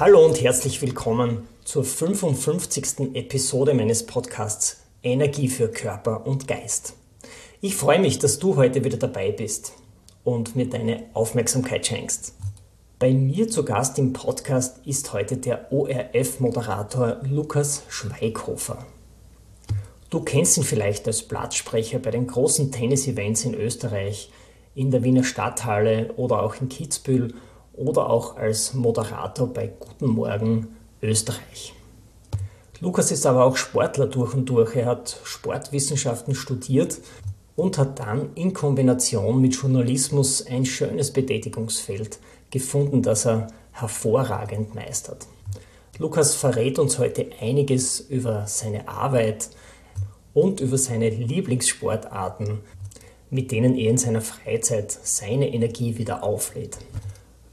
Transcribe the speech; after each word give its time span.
Hallo 0.00 0.24
und 0.24 0.40
herzlich 0.40 0.80
willkommen 0.80 1.46
zur 1.64 1.84
55. 1.84 3.14
Episode 3.14 3.74
meines 3.74 4.06
Podcasts 4.06 4.80
Energie 5.02 5.48
für 5.48 5.68
Körper 5.68 6.26
und 6.26 6.48
Geist. 6.48 6.94
Ich 7.60 7.76
freue 7.76 7.98
mich, 7.98 8.18
dass 8.18 8.38
du 8.38 8.56
heute 8.56 8.84
wieder 8.84 8.96
dabei 8.96 9.32
bist 9.32 9.74
und 10.24 10.56
mir 10.56 10.64
deine 10.64 11.04
Aufmerksamkeit 11.12 11.86
schenkst. 11.86 12.34
Bei 12.98 13.12
mir 13.12 13.50
zu 13.50 13.66
Gast 13.66 13.98
im 13.98 14.14
Podcast 14.14 14.80
ist 14.86 15.12
heute 15.12 15.36
der 15.36 15.70
ORF-Moderator 15.70 17.18
Lukas 17.24 17.82
Schweighofer. 17.90 18.86
Du 20.08 20.20
kennst 20.20 20.56
ihn 20.56 20.64
vielleicht 20.64 21.06
als 21.06 21.22
Platzsprecher 21.22 21.98
bei 21.98 22.10
den 22.10 22.26
großen 22.26 22.72
Tennis-Events 22.72 23.44
in 23.44 23.54
Österreich, 23.54 24.30
in 24.74 24.90
der 24.90 25.04
Wiener 25.04 25.22
Stadthalle 25.22 26.14
oder 26.16 26.42
auch 26.42 26.54
in 26.62 26.70
Kitzbühel 26.70 27.34
oder 27.74 28.10
auch 28.10 28.36
als 28.36 28.74
Moderator 28.74 29.52
bei 29.52 29.72
Guten 29.78 30.08
Morgen 30.08 30.76
Österreich. 31.02 31.74
Lukas 32.80 33.10
ist 33.12 33.26
aber 33.26 33.44
auch 33.44 33.56
Sportler 33.56 34.06
durch 34.06 34.34
und 34.34 34.46
durch. 34.46 34.74
Er 34.74 34.86
hat 34.86 35.16
Sportwissenschaften 35.24 36.34
studiert 36.34 36.98
und 37.54 37.78
hat 37.78 38.00
dann 38.00 38.30
in 38.34 38.52
Kombination 38.52 39.40
mit 39.40 39.54
Journalismus 39.54 40.44
ein 40.46 40.64
schönes 40.64 41.12
Betätigungsfeld 41.12 42.18
gefunden, 42.50 43.02
das 43.02 43.26
er 43.26 43.48
hervorragend 43.72 44.74
meistert. 44.74 45.26
Lukas 45.98 46.34
verrät 46.34 46.78
uns 46.78 46.98
heute 46.98 47.30
einiges 47.40 48.00
über 48.00 48.46
seine 48.46 48.88
Arbeit 48.88 49.50
und 50.34 50.60
über 50.60 50.78
seine 50.78 51.10
Lieblingssportarten, 51.10 52.60
mit 53.30 53.52
denen 53.52 53.76
er 53.76 53.90
in 53.90 53.98
seiner 53.98 54.22
Freizeit 54.22 54.90
seine 54.90 55.52
Energie 55.52 55.98
wieder 55.98 56.22
auflädt. 56.22 56.78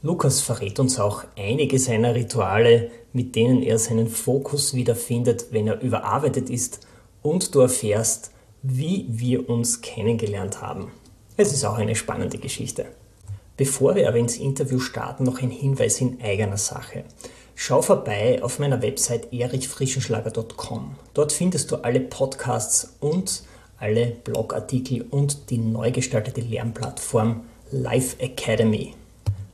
Lukas 0.02 0.40
verrät 0.40 0.78
uns 0.80 0.98
auch 0.98 1.24
einige 1.36 1.78
seiner 1.78 2.14
Rituale, 2.14 2.90
mit 3.12 3.36
denen 3.36 3.62
er 3.62 3.78
seinen 3.78 4.08
Fokus 4.08 4.72
wiederfindet, 4.72 5.46
wenn 5.50 5.66
er 5.66 5.82
überarbeitet 5.82 6.48
ist 6.48 6.86
und 7.22 7.54
du 7.54 7.60
erfährst, 7.60 8.30
wie 8.62 9.06
wir 9.08 9.48
uns 9.50 9.82
kennengelernt 9.82 10.62
haben. 10.62 10.90
Es 11.36 11.52
ist 11.52 11.64
auch 11.64 11.76
eine 11.76 11.96
spannende 11.96 12.38
Geschichte. 12.38 12.86
Bevor 13.58 13.94
wir 13.94 14.08
aber 14.08 14.16
ins 14.16 14.38
Interview 14.38 14.78
starten, 14.78 15.24
noch 15.24 15.42
ein 15.42 15.50
Hinweis 15.50 16.00
in 16.00 16.18
eigener 16.22 16.56
Sache. 16.56 17.04
Schau 17.54 17.82
vorbei 17.82 18.42
auf 18.42 18.58
meiner 18.58 18.80
Website 18.80 19.34
erichfrischenschlager.com. 19.34 20.96
Dort 21.12 21.32
findest 21.32 21.70
du 21.70 21.76
alle 21.76 22.00
Podcasts 22.00 22.96
und 23.00 23.42
alle 23.78 24.06
Blogartikel 24.24 25.02
und 25.10 25.50
die 25.50 25.58
neu 25.58 25.90
gestaltete 25.90 26.40
Lernplattform 26.40 27.42
Life 27.70 28.16
Academy. 28.18 28.94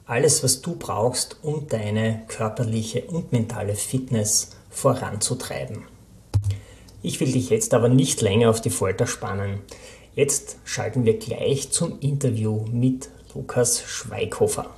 Alles, 0.09 0.45
was 0.45 0.63
du 0.63 0.77
brauchst, 0.77 1.39
um 1.43 1.67
deine 1.67 2.23
körperliche 2.29 3.03
und 3.07 3.33
mentale 3.33 3.75
Fitness 3.75 4.51
voranzutreiben. 4.71 5.83
Ich 7.03 7.19
will 7.19 7.33
dich 7.33 7.51
jetzt 7.51 7.75
aber 7.75 7.89
nicht 7.89 8.21
länger 8.21 8.51
auf 8.51 8.61
die 8.61 8.71
Folter 8.71 9.09
spannen. 9.09 9.63
Jetzt 10.15 10.59
schalten 10.65 11.05
wir 11.05 11.19
gleich 11.19 11.73
zum 11.73 11.99
Interview 11.99 12.67
mit 12.71 13.09
Lukas 13.35 13.83
Schweighofer. 13.83 14.71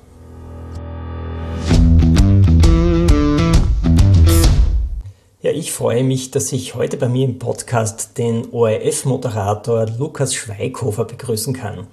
Ja, 5.43 5.51
ich 5.51 5.73
freue 5.73 6.05
mich, 6.05 6.31
dass 6.31 6.53
ich 6.53 6.75
heute 6.75 6.97
bei 6.97 7.11
mir 7.11 7.27
im 7.27 7.39
Podcast 7.39 8.17
den 8.17 8.51
ORF-Moderator 8.51 9.89
Lukas 9.89 10.33
Schweighofer 10.33 11.05
begrüßen 11.05 11.53
kann. 11.53 11.87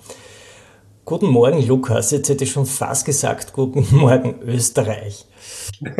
Guten 1.07 1.27
Morgen, 1.27 1.61
Lukas. 1.67 2.09
Jetzt 2.09 2.29
hätte 2.29 2.45
ich 2.45 2.51
schon 2.51 2.65
fast 2.65 3.05
gesagt, 3.05 3.53
guten 3.53 3.85
Morgen, 3.91 4.41
Österreich. 4.41 5.27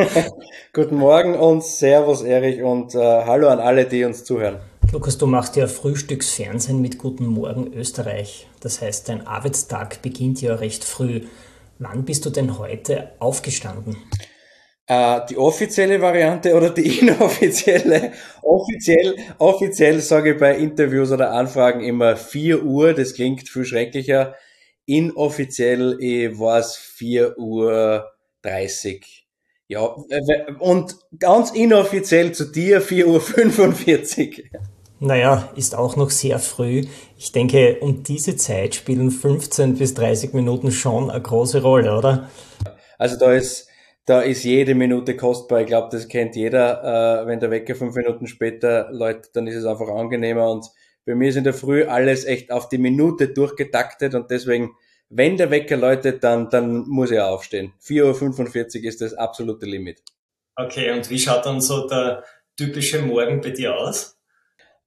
guten 0.74 0.96
Morgen 0.96 1.36
und 1.36 1.64
Servus, 1.64 2.24
Erich, 2.24 2.64
und 2.64 2.96
äh, 2.96 2.98
hallo 2.98 3.50
an 3.50 3.60
alle, 3.60 3.86
die 3.86 4.04
uns 4.04 4.24
zuhören. 4.24 4.58
Lukas, 4.92 5.20
du 5.20 5.28
machst 5.28 5.58
ja 5.58 5.68
Frühstücksfernsehen 5.68 6.82
mit 6.82 6.98
Guten 6.98 7.28
Morgen, 7.28 7.72
Österreich. 7.72 8.48
Das 8.62 8.82
heißt, 8.82 9.08
dein 9.08 9.28
Arbeitstag 9.28 10.02
beginnt 10.02 10.42
ja 10.42 10.56
recht 10.56 10.84
früh. 10.84 11.22
Wann 11.78 12.04
bist 12.04 12.26
du 12.26 12.32
denn 12.32 12.58
heute 12.58 13.12
aufgestanden? 13.20 13.98
Äh, 14.88 15.20
die 15.30 15.38
offizielle 15.38 16.02
Variante 16.02 16.56
oder 16.56 16.72
die 16.72 17.00
inoffizielle? 17.02 18.12
Offiziell, 18.42 19.18
offiziell 19.38 20.02
sage 20.02 20.32
ich 20.32 20.40
bei 20.40 20.58
Interviews 20.58 21.12
oder 21.12 21.32
Anfragen 21.32 21.82
immer 21.82 22.16
4 22.18 22.64
Uhr. 22.64 22.94
Das 22.94 23.14
klingt 23.14 23.48
viel 23.48 23.66
schrecklicher 23.66 24.34
inoffiziell 24.86 25.98
war 26.38 26.60
es 26.60 26.76
4 26.76 27.38
Uhr 27.38 28.12
30. 28.42 29.26
Ja, 29.68 29.96
und 30.60 30.96
ganz 31.20 31.52
inoffiziell 31.52 32.32
zu 32.34 32.46
dir 32.52 32.82
4 32.82 33.08
Uhr 33.08 33.22
45. 33.22 34.52
Naja, 35.00 35.52
ist 35.56 35.76
auch 35.76 35.96
noch 35.96 36.10
sehr 36.10 36.40
früh. 36.40 36.86
Ich 37.18 37.32
denke, 37.32 37.80
um 37.82 38.04
diese 38.04 38.38
Zeit 38.38 38.76
spielen 38.76 39.12
15 39.12 39.78
bis 39.78 39.94
30 39.94 40.34
Minuten 40.34 40.72
schon 40.72 41.10
eine 41.10 41.22
große 41.22 41.62
Rolle, 41.62 41.98
oder? 41.98 42.30
Also 42.98 43.18
da 43.18 43.34
ist, 43.34 43.68
da 44.06 44.22
ist 44.22 44.44
jede 44.44 44.74
Minute 44.74 45.18
kostbar. 45.18 45.62
Ich 45.62 45.68
glaube, 45.68 45.90
das 45.92 46.08
kennt 46.08 46.36
jeder. 46.36 47.24
Äh, 47.24 47.28
wenn 47.28 47.40
der 47.40 47.52
Wecker 47.52 47.76
fünf 47.76 47.96
Minuten 47.96 48.28
später 48.28 48.90
läutet, 48.92 49.36
dann 49.36 49.48
ist 49.48 49.56
es 49.56 49.66
einfach 49.66 49.90
angenehmer 49.90 50.50
und 50.50 50.66
bei 51.06 51.16
mir 51.16 51.30
ist 51.30 51.36
in 51.36 51.44
der 51.44 51.54
Früh 51.54 51.84
alles 51.86 52.26
echt 52.26 52.52
auf 52.52 52.70
die 52.70 52.78
Minute 52.78 53.30
durchgetaktet 53.30 54.16
und 54.16 54.32
deswegen, 54.32 54.76
wenn 55.10 55.38
der 55.38 55.52
Wecker 55.52 55.78
läutet, 55.78 56.24
dann, 56.24 56.50
dann 56.50 56.88
muss 56.88 57.12
ich 57.12 57.20
aufstehen. 57.20 57.74
4.45 57.84 58.80
Uhr 58.80 58.86
ist 58.86 59.02
das 59.02 59.14
absolute 59.14 59.66
Limit. 59.66 60.02
Okay, 60.56 60.92
und 60.92 61.10
wie 61.10 61.20
schaut 61.20 61.46
dann 61.46 61.62
so 61.62 61.88
der 61.88 62.24
typische 62.58 63.02
Morgen 63.02 63.42
bei 63.42 63.52
dir 63.52 63.76
aus? 63.76 64.18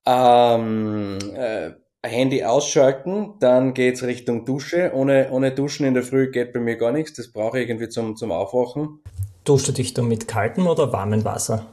Ähm, 0.06 1.18
äh, 1.34 1.72
Handy 2.04 2.44
ausschalten, 2.44 3.34
dann 3.40 3.74
geht's 3.74 4.02
Richtung 4.02 4.44
Dusche. 4.44 4.92
Ohne, 4.94 5.30
ohne 5.30 5.52
Duschen 5.52 5.86
in 5.86 5.94
der 5.94 6.02
Früh 6.02 6.30
geht 6.30 6.52
bei 6.52 6.60
mir 6.60 6.76
gar 6.76 6.92
nichts. 6.92 7.14
Das 7.14 7.30
brauche 7.30 7.60
ich 7.60 7.68
irgendwie 7.68 7.88
zum, 7.88 8.16
zum 8.16 8.32
Aufwachen. 8.32 9.00
Duschst 9.44 9.68
du 9.68 9.72
dich 9.72 9.94
dann 9.94 10.08
mit 10.08 10.26
kaltem 10.26 10.66
oder 10.66 10.92
warmem 10.92 11.24
Wasser? 11.24 11.66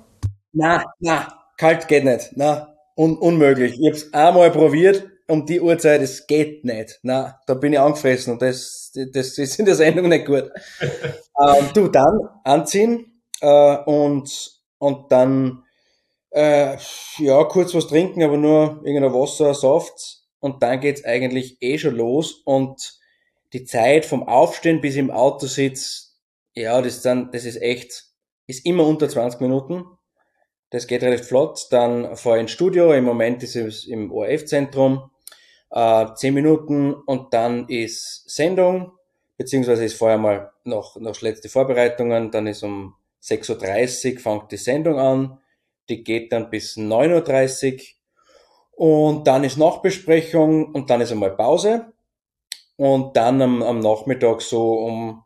Na, 0.51 0.83
na, 0.99 1.27
kalt 1.57 1.87
geht 1.87 2.03
nicht. 2.03 2.31
Na, 2.35 2.74
Un 2.95 3.17
unmöglich. 3.17 3.73
Ich 3.79 3.85
habe 3.85 3.95
es 3.95 4.13
einmal 4.13 4.51
probiert, 4.51 5.05
um 5.27 5.45
die 5.45 5.59
Uhrzeit, 5.59 6.01
es 6.01 6.27
geht 6.27 6.63
nicht. 6.63 6.99
Na, 7.03 7.41
da 7.45 7.53
bin 7.53 7.73
ich 7.73 7.79
angefressen 7.79 8.33
und 8.33 8.41
das, 8.41 8.91
das 9.11 9.37
ist 9.37 9.59
in 9.59 9.65
der 9.65 9.75
Sendung 9.75 10.07
nicht 10.07 10.25
gut. 10.25 10.49
ähm, 10.79 11.65
du, 11.73 11.87
dann 11.89 12.19
anziehen 12.43 13.21
äh, 13.41 13.77
und, 13.85 14.61
und 14.77 15.11
dann 15.11 15.63
äh, 16.31 16.77
ja, 17.17 17.43
kurz 17.45 17.73
was 17.73 17.87
trinken, 17.87 18.23
aber 18.23 18.37
nur 18.37 18.81
irgendein 18.83 19.13
Wasser, 19.13 19.53
Saft 19.53 20.21
und 20.39 20.61
dann 20.63 20.79
geht's 20.79 21.03
eigentlich 21.03 21.57
eh 21.61 21.77
schon 21.77 21.95
los 21.95 22.41
und 22.45 22.99
die 23.53 23.65
Zeit 23.65 24.05
vom 24.05 24.27
Aufstehen 24.27 24.81
bis 24.81 24.95
im 24.95 25.11
Auto 25.11 25.47
sitzt, 25.47 26.17
ja, 26.53 26.81
das 26.81 27.01
dann, 27.01 27.31
das 27.31 27.45
ist 27.45 27.61
echt, 27.61 28.05
ist 28.47 28.65
immer 28.65 28.85
unter 28.85 29.09
20 29.09 29.41
Minuten 29.41 29.85
das 30.69 30.87
geht 30.87 31.03
recht 31.03 31.25
flott. 31.25 31.67
Dann 31.71 32.15
fahre 32.15 32.37
ich 32.37 32.41
ins 32.41 32.51
Studio. 32.51 32.93
Im 32.93 33.05
Moment 33.05 33.43
ist 33.43 33.55
es 33.55 33.85
im 33.85 34.11
ORF-Zentrum. 34.11 35.11
Äh, 35.71 36.07
zehn 36.15 36.33
Minuten 36.33 36.93
und 36.93 37.33
dann 37.33 37.67
ist 37.67 38.29
Sendung, 38.29 38.93
beziehungsweise 39.35 39.83
ist 39.83 39.97
vorher 39.97 40.17
mal 40.17 40.51
noch, 40.63 40.95
noch 40.97 41.19
letzte 41.21 41.49
Vorbereitungen. 41.49 42.31
Dann 42.31 42.47
ist 42.47 42.63
um 42.63 42.95
6.30 43.21 44.13
Uhr 44.13 44.19
fängt 44.19 44.51
die 44.51 44.57
Sendung 44.57 44.99
an. 44.99 45.39
Die 45.89 46.03
geht 46.03 46.31
dann 46.31 46.49
bis 46.49 46.77
9.30 46.77 47.73
Uhr. 47.73 47.81
Und 48.77 49.27
dann 49.27 49.43
ist 49.43 49.57
Nachbesprechung 49.57 50.73
und 50.73 50.89
dann 50.89 51.01
ist 51.01 51.11
einmal 51.11 51.35
Pause. 51.35 51.93
Und 52.77 53.15
dann 53.15 53.41
am, 53.41 53.63
am 53.63 53.79
Nachmittag 53.79 54.41
so 54.41 54.79
um, 54.79 55.23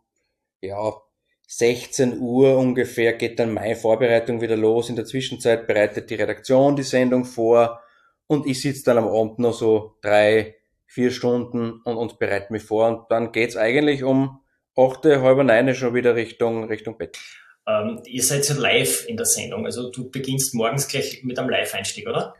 ja, 0.61 0.93
16 1.51 2.19
Uhr 2.19 2.55
ungefähr 2.57 3.13
geht 3.13 3.39
dann 3.39 3.51
meine 3.51 3.75
Vorbereitung 3.75 4.39
wieder 4.39 4.55
los. 4.55 4.87
In 4.87 4.95
der 4.95 5.05
Zwischenzeit 5.05 5.65
bereitet 5.65 6.11
die 6.11 6.15
Redaktion 6.15 6.75
die 6.75 6.83
Sendung 6.83 7.25
vor 7.25 7.81
und 8.27 8.45
ich 8.45 8.61
sitze 8.61 8.83
dann 8.85 8.99
am 8.99 9.07
Abend 9.07 9.39
noch 9.39 9.53
so 9.53 9.97
drei, 10.03 10.57
vier 10.85 11.09
Stunden 11.09 11.81
und, 11.83 11.97
und 11.97 12.19
bereite 12.19 12.53
mich 12.53 12.61
vor. 12.61 12.87
Und 12.87 13.09
dann 13.09 13.31
geht's 13.31 13.57
eigentlich 13.57 14.03
um, 14.03 14.41
achte, 14.77 15.23
halber 15.23 15.43
neun 15.43 15.73
schon 15.73 15.95
wieder 15.95 16.15
Richtung, 16.15 16.65
Richtung 16.65 16.99
Bett. 16.99 17.17
Ähm, 17.67 17.99
ihr 18.05 18.21
seid 18.21 18.47
ja 18.47 18.53
live 18.53 19.07
in 19.07 19.17
der 19.17 19.25
Sendung, 19.25 19.65
also 19.65 19.89
du 19.91 20.11
beginnst 20.11 20.53
morgens 20.53 20.87
gleich 20.87 21.23
mit 21.23 21.39
einem 21.39 21.49
Live-Einstieg, 21.49 22.07
oder? 22.07 22.35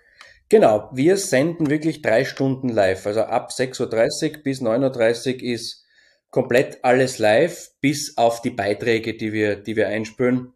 Genau, 0.50 0.88
wir 0.94 1.18
senden 1.18 1.72
wirklich 1.72 2.04
drei 2.04 2.26
Stunden 2.26 2.70
live. 2.70 3.08
Also 3.08 3.22
ab 3.22 3.50
6.30 3.50 4.38
Uhr 4.38 4.44
bis 4.44 4.62
9.30 4.62 5.36
Uhr 5.38 5.42
ist 5.42 5.86
komplett 6.30 6.84
alles 6.84 7.18
live, 7.18 7.70
bis 7.82 8.18
auf 8.18 8.42
die 8.42 8.52
Beiträge, 8.52 9.16
die 9.16 9.34
wir, 9.34 9.56
die 9.56 9.76
wir 9.76 9.88
einspülen. 9.88 10.54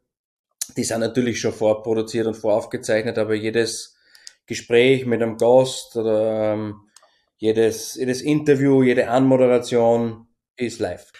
Die 0.78 0.84
sind 0.84 1.02
natürlich 1.02 1.40
schon 1.40 1.54
vorproduziert 1.54 2.28
und 2.28 2.36
voraufgezeichnet, 2.36 3.18
aber 3.18 3.34
jedes 3.34 3.98
Gespräch 4.46 5.06
mit 5.06 5.22
einem 5.22 5.38
Gast 5.38 5.96
oder 5.96 6.54
ähm, 6.54 6.90
jedes, 7.38 7.96
jedes 7.96 8.22
Interview, 8.22 8.84
jede 8.84 9.10
Anmoderation 9.10 10.28
ist 10.56 10.80
live. 10.80 11.12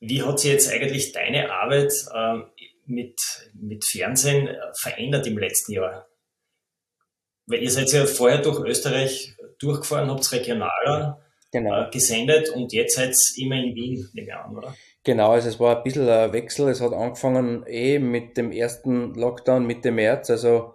Wie 0.00 0.22
hat 0.22 0.40
sich 0.40 0.52
jetzt 0.52 0.70
eigentlich 0.72 1.12
deine 1.12 1.52
Arbeit 1.52 1.92
äh, 2.14 2.38
mit, 2.86 3.20
mit 3.54 3.84
Fernsehen 3.84 4.48
verändert 4.80 5.26
im 5.26 5.38
letzten 5.38 5.72
Jahr? 5.72 6.08
Weil 7.46 7.62
ihr 7.62 7.70
seid 7.70 7.92
ja 7.92 8.06
vorher 8.06 8.38
durch 8.38 8.60
Österreich 8.60 9.34
durchgefahren, 9.58 10.10
habt 10.10 10.30
regionaler 10.32 11.20
genau. 11.50 11.86
äh, 11.86 11.90
gesendet 11.90 12.50
und 12.50 12.72
jetzt 12.72 12.96
seid 12.96 13.14
ihr 13.36 13.46
immer 13.46 13.56
in 13.56 13.74
Wien, 13.74 14.08
nehme 14.12 14.28
ich 14.28 14.34
an, 14.34 14.56
oder? 14.56 14.74
Genau, 15.04 15.30
also 15.30 15.48
es 15.48 15.58
war 15.58 15.78
ein 15.78 15.82
bisschen 15.84 16.08
ein 16.08 16.32
Wechsel. 16.32 16.68
Es 16.68 16.80
hat 16.80 16.92
angefangen 16.92 17.64
eh 17.66 17.98
mit 17.98 18.36
dem 18.36 18.52
ersten 18.52 19.14
Lockdown 19.14 19.66
Mitte 19.66 19.90
März, 19.90 20.28
also 20.30 20.74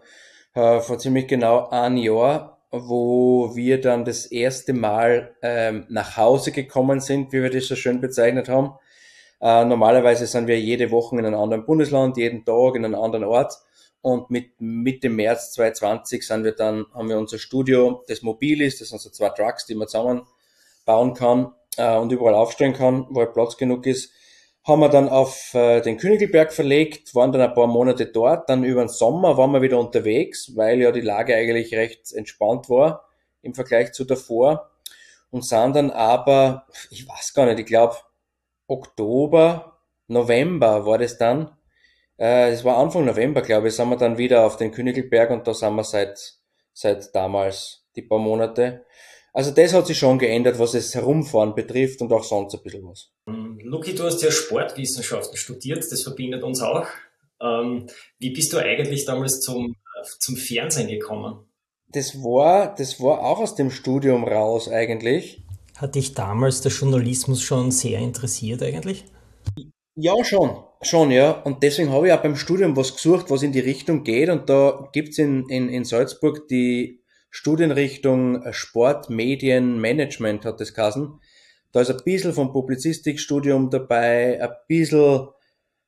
äh, 0.56 0.80
vor 0.80 0.98
ziemlich 0.98 1.28
genau 1.28 1.70
ein 1.70 1.98
Jahr, 1.98 2.66
wo 2.72 3.56
wir 3.56 3.80
dann 3.80 4.06
das 4.06 4.25
erste 4.25 4.74
Mal 4.74 5.36
ähm, 5.44 5.86
nach 5.90 6.18
Hause 6.18 6.52
gekommen 6.52 7.00
sind, 7.00 7.31
wie 7.31 7.44
wir 7.44 7.52
das 7.52 7.68
so 7.68 7.75
schön 7.75 8.02
bezeichnet 8.02 8.50
haben. 8.50 8.72
Äh, 9.40 9.66
normalerweise 9.66 10.25
sind 10.25 10.48
wir 10.48 10.60
jede 10.60 10.90
Woche 10.90 11.16
in 11.18 11.25
einem 11.25 11.40
anderen 11.40 11.66
Bundesland, 11.66 12.18
jeden 12.18 12.46
Tag 12.46 12.75
in 12.75 12.86
einem 12.86 12.96
anderen 12.96 13.25
Ort. 13.25 13.54
Und 14.02 14.31
mit 14.31 14.60
Mitte 14.60 15.10
März 15.10 15.52
2020 15.54 16.25
sind 16.25 16.44
wir 16.44 16.54
dann, 16.54 16.86
haben 16.94 17.08
wir 17.08 17.18
unser 17.18 17.38
Studio, 17.38 18.04
das 18.08 18.22
mobil 18.22 18.62
ist, 18.62 18.81
das 18.81 18.90
sind 18.90 19.00
so 19.00 19.10
zwei 19.10 19.30
Trucks, 19.30 19.66
die 19.66 19.75
man 19.75 19.88
zusammenbauen 20.86 21.14
kann 21.14 21.54
äh, 21.78 21.98
und 21.98 22.12
überall 22.12 22.36
aufstellen 22.36 22.74
kann, 22.74 23.08
wo 23.10 23.20
halt 23.20 23.34
Platz 23.34 23.58
genug 23.58 23.86
ist, 23.86 24.12
haben 24.66 24.80
wir 24.80 24.90
dann 24.90 25.10
auf 25.10 25.54
äh, 25.54 25.82
den 25.82 25.98
Königelberg 25.98 26.54
verlegt, 26.54 27.14
waren 27.16 27.32
dann 27.32 27.42
ein 27.42 27.54
paar 27.54 27.68
Monate 27.68 28.06
dort, 28.06 28.50
dann 28.50 28.64
über 28.64 28.82
den 28.82 28.90
Sommer 28.90 29.38
waren 29.38 29.52
wir 29.52 29.62
wieder 29.62 29.78
unterwegs, 29.78 30.56
weil 30.56 30.80
ja 30.80 30.92
die 30.92 31.02
Lage 31.02 31.36
eigentlich 31.36 31.76
recht 31.76 32.14
entspannt 32.14 32.70
war 32.70 33.06
im 33.42 33.54
Vergleich 33.54 33.92
zu 33.92 34.06
davor. 34.06 34.70
Und 35.32 35.46
sind 35.46 35.76
dann 35.76 35.90
aber, 35.90 36.68
ich 36.92 37.08
weiß 37.08 37.34
gar 37.34 37.46
nicht, 37.48 37.60
ich 37.60 37.66
glaube 37.66 37.96
Oktober, 38.68 39.80
November 40.08 40.86
war 40.86 40.98
das 40.98 41.18
dann, 41.18 41.58
äh, 42.18 42.52
es 42.52 42.64
war 42.64 42.78
Anfang 42.78 43.04
November, 43.04 43.42
glaube 43.42 43.68
ich, 43.68 43.76
sind 43.76 43.90
wir 43.90 43.98
dann 43.98 44.18
wieder 44.18 44.46
auf 44.46 44.56
den 44.58 44.72
Königelberg 44.72 45.32
und 45.32 45.48
da 45.48 45.54
sind 45.54 45.76
wir 45.76 45.84
seit, 45.84 46.36
seit 46.72 47.14
damals 47.14 47.86
die 47.96 48.04
paar 48.04 48.20
Monate. 48.20 48.86
Also 49.34 49.50
das 49.50 49.74
hat 49.74 49.88
sich 49.88 49.98
schon 49.98 50.20
geändert, 50.20 50.60
was 50.60 50.74
das 50.74 50.94
Herumfahren 50.94 51.56
betrifft 51.56 52.02
und 52.02 52.14
auch 52.14 52.24
sonst 52.24 52.54
ein 52.54 52.62
bisschen 52.62 52.88
was. 52.88 53.10
Luki, 53.64 53.96
du 53.96 54.04
hast 54.04 54.22
ja 54.22 54.32
Sportwissenschaften 54.32 55.36
studiert, 55.38 55.84
das 55.92 56.04
verbindet 56.04 56.44
uns 56.44 56.62
auch. 56.62 56.86
Ähm, 57.42 57.88
wie 58.20 58.30
bist 58.30 58.54
du 58.54 58.60
eigentlich 58.60 59.06
damals 59.06 59.42
zum, 59.42 59.76
zum 60.20 60.38
Fernsehen 60.38 60.88
gekommen? 60.88 61.48
Das 61.90 62.16
war, 62.16 62.76
das 62.76 63.00
war 63.00 63.24
auch 63.24 63.40
aus 63.40 63.56
dem 63.56 63.72
Studium 63.72 64.24
raus 64.24 64.70
eigentlich. 64.70 65.44
Hat 65.78 65.96
dich 65.96 66.14
damals 66.14 66.62
der 66.62 66.72
Journalismus 66.72 67.42
schon 67.42 67.72
sehr 67.72 68.00
interessiert 68.00 68.62
eigentlich? 68.62 69.06
Ja, 69.96 70.14
schon. 70.24 70.64
Schon, 70.82 71.12
ja. 71.12 71.32
Und 71.32 71.64
deswegen 71.64 71.92
habe 71.92 72.08
ich 72.08 72.14
auch 72.14 72.22
beim 72.22 72.36
Studium 72.36 72.76
was 72.76 72.96
gesucht, 72.96 73.30
was 73.30 73.44
in 73.44 73.52
die 73.52 73.60
Richtung 73.60 74.04
geht. 74.04 74.30
Und 74.30 74.50
da 74.50 74.90
gibt's 74.92 75.18
in, 75.18 75.48
in, 75.50 75.70
in 75.70 75.86
Salzburg 75.86 76.48
die 76.48 77.03
Studienrichtung 77.36 78.54
Sport, 78.54 79.10
Medien, 79.10 79.82
Management 79.82 80.46
hat 80.46 80.60
das 80.60 80.76
geheißen. 80.76 81.20
Da 81.72 81.82
ist 81.82 81.90
ein 81.90 82.04
bisschen 82.06 82.32
vom 82.32 82.54
Publizistikstudium 82.54 83.72
dabei, 83.72 84.40
ein 84.40 84.52
bisschen, 84.68 85.30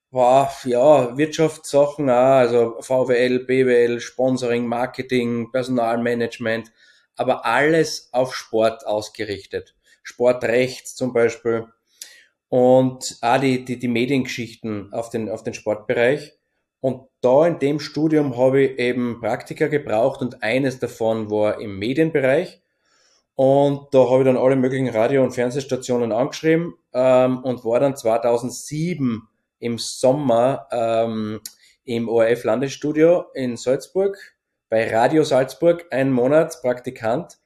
wow, 0.10 0.66
ja, 0.66 1.16
Wirtschaftssachen 1.16 2.10
auch, 2.10 2.16
also 2.16 2.78
VWL, 2.82 3.46
BWL, 3.46 4.00
Sponsoring, 4.00 4.66
Marketing, 4.66 5.52
Personalmanagement, 5.52 6.72
aber 7.16 7.46
alles 7.46 8.10
auf 8.12 8.36
Sport 8.36 8.88
ausgerichtet. 8.88 9.76
Sportrecht 10.02 10.88
zum 10.88 11.14
Beispiel 11.14 11.68
und 12.50 13.20
auch 13.22 13.40
die, 13.40 13.64
die, 13.64 13.78
die 13.78 13.88
Mediengeschichten 13.88 14.92
auf 14.94 15.12
den, 15.12 15.30
auf 15.30 15.44
den 15.44 15.54
Sportbereich. 15.54 16.34
Und 16.80 17.08
da 17.25 17.48
in 17.48 17.60
dem 17.60 17.80
Studium 17.80 18.38
habe 18.38 18.62
ich 18.62 18.80
eben 18.80 19.19
Praktika 19.19 19.68
gebraucht 19.68 20.22
und 20.22 20.44
eines 20.44 20.80
davon 20.80 21.31
war 21.31 21.60
im 21.60 21.80
Medienbereich. 21.80 22.62
Und 23.33 23.88
da 23.92 24.10
habe 24.10 24.19
ich 24.19 24.25
dann 24.25 24.38
alle 24.38 24.56
möglichen 24.56 24.89
Radio- 24.89 25.24
und 25.24 25.31
Fernsehstationen 25.31 26.12
angeschrieben 26.12 26.75
ähm, 26.94 27.39
und 27.39 27.66
war 27.66 27.80
dann 27.81 27.98
2007 27.98 29.27
im 29.60 29.77
Sommer 29.77 30.68
ähm, 30.72 31.42
im 31.83 32.07
ORF 32.07 32.44
Landesstudio 32.44 33.25
in 33.33 33.57
Salzburg 33.57 34.18
bei 34.69 34.94
Radio 34.94 35.24
Salzburg 35.24 35.86
einen 35.92 36.12
Monat 36.12 36.62
Praktikant 36.62 37.38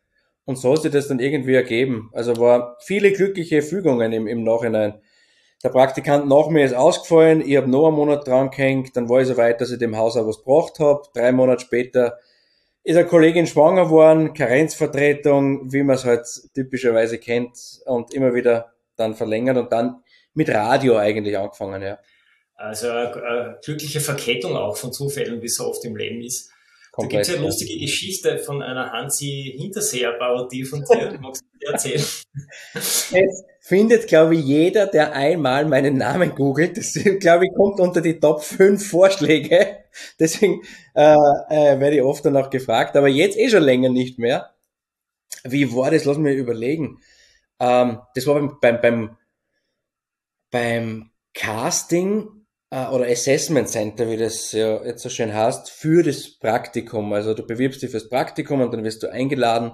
und 0.45 0.57
so 0.57 0.73
hat 0.73 0.81
sich 0.81 0.91
das 0.91 1.07
dann 1.07 1.19
irgendwie 1.19 1.53
ergeben. 1.53 2.09
Also 2.13 2.37
war 2.37 2.77
viele 2.81 3.11
glückliche 3.11 3.61
Fügungen 3.61 4.11
im, 4.13 4.27
im 4.27 4.43
Nachhinein. 4.43 5.01
Der 5.63 5.69
Praktikant 5.69 6.27
nach 6.27 6.47
mir 6.47 6.63
ist 6.63 6.73
ausgefallen, 6.73 7.41
ich 7.45 7.57
habe 7.57 7.69
noch 7.69 7.87
einen 7.87 7.97
Monat 7.97 8.25
dran 8.25 8.49
gehängt, 8.49 8.95
dann 8.95 9.09
war 9.09 9.21
ich 9.21 9.27
so 9.27 9.35
weit, 9.35 9.59
dass 9.59 9.71
ich 9.71 9.77
dem 9.77 9.97
Haus 9.97 10.15
auch 10.15 10.25
was 10.25 10.37
gebracht 10.37 10.79
habe. 10.79 11.01
Drei 11.13 11.33
Monate 11.33 11.61
später 11.61 12.17
ist 12.83 12.95
eine 12.95 13.05
Kollegin 13.05 13.45
schwanger 13.45 13.85
geworden, 13.85 14.33
Karenzvertretung, 14.33 15.71
wie 15.71 15.83
man 15.83 15.95
es 15.95 16.05
halt 16.05 16.25
typischerweise 16.55 17.17
kennt 17.17 17.57
und 17.85 18.13
immer 18.13 18.33
wieder 18.33 18.73
dann 18.95 19.15
verlängert 19.15 19.57
und 19.57 19.71
dann 19.71 20.01
mit 20.33 20.49
Radio 20.49 20.97
eigentlich 20.97 21.37
angefangen, 21.37 21.81
ja. 21.81 21.99
Also 22.55 22.89
eine, 22.89 23.13
eine 23.13 23.59
glückliche 23.63 23.99
Verkettung 23.99 24.55
auch 24.55 24.75
von 24.75 24.91
Zufällen, 24.91 25.41
wie 25.41 25.45
es 25.45 25.55
so 25.55 25.65
oft 25.65 25.83
im 25.85 25.95
Leben 25.95 26.21
ist. 26.21 26.51
Komplett, 26.91 27.13
da 27.13 27.17
gibt 27.17 27.29
es 27.29 27.35
eine 27.35 27.45
lustige 27.45 27.79
Geschichte 27.79 28.37
von 28.39 28.61
einer 28.61 28.91
Hansi 28.91 29.55
Hinterseher-Parodie 29.57 30.63
von 30.65 30.83
dir. 30.83 31.17
Magst 31.21 31.43
du 31.43 31.57
dir 31.59 31.71
erzählen? 31.71 32.03
Findet, 33.69 34.07
glaube 34.07 34.35
ich, 34.35 34.43
jeder, 34.45 34.87
der 34.87 35.13
einmal 35.13 35.63
meinen 35.65 35.95
Namen 35.95 36.33
googelt. 36.33 36.75
Das, 36.75 36.93
glaube 37.19 37.45
ich, 37.45 37.53
kommt 37.53 37.79
unter 37.79 38.01
die 38.01 38.19
Top 38.19 38.41
5 38.41 38.89
Vorschläge. 38.89 39.77
Deswegen 40.19 40.63
äh, 40.95 41.13
äh, 41.13 41.79
werde 41.79 41.97
ich 41.97 42.01
oft 42.01 42.25
danach 42.25 42.49
gefragt. 42.49 42.97
Aber 42.97 43.07
jetzt 43.07 43.37
eh 43.37 43.47
schon 43.47 43.61
länger 43.61 43.89
nicht 43.89 44.17
mehr. 44.17 44.55
Wie 45.43 45.71
war 45.73 45.91
das? 45.91 46.05
Lass 46.05 46.17
mich 46.17 46.35
überlegen. 46.35 46.99
Ähm, 47.59 47.99
das 48.15 48.25
war 48.25 48.35
beim, 48.35 48.57
beim, 48.59 48.81
beim, 48.81 49.17
beim 50.49 51.11
Casting 51.35 52.27
äh, 52.71 52.87
oder 52.87 53.05
Assessment 53.05 53.69
Center, 53.69 54.09
wie 54.09 54.17
das 54.17 54.51
ja 54.51 54.83
jetzt 54.83 55.03
so 55.03 55.09
schön 55.09 55.31
heißt, 55.31 55.69
für 55.69 56.01
das 56.01 56.39
Praktikum. 56.39 57.13
Also 57.13 57.35
du 57.35 57.45
bewirbst 57.45 57.83
dich 57.83 57.91
fürs 57.91 58.09
Praktikum 58.09 58.61
und 58.61 58.73
dann 58.73 58.83
wirst 58.83 59.03
du 59.03 59.11
eingeladen 59.11 59.73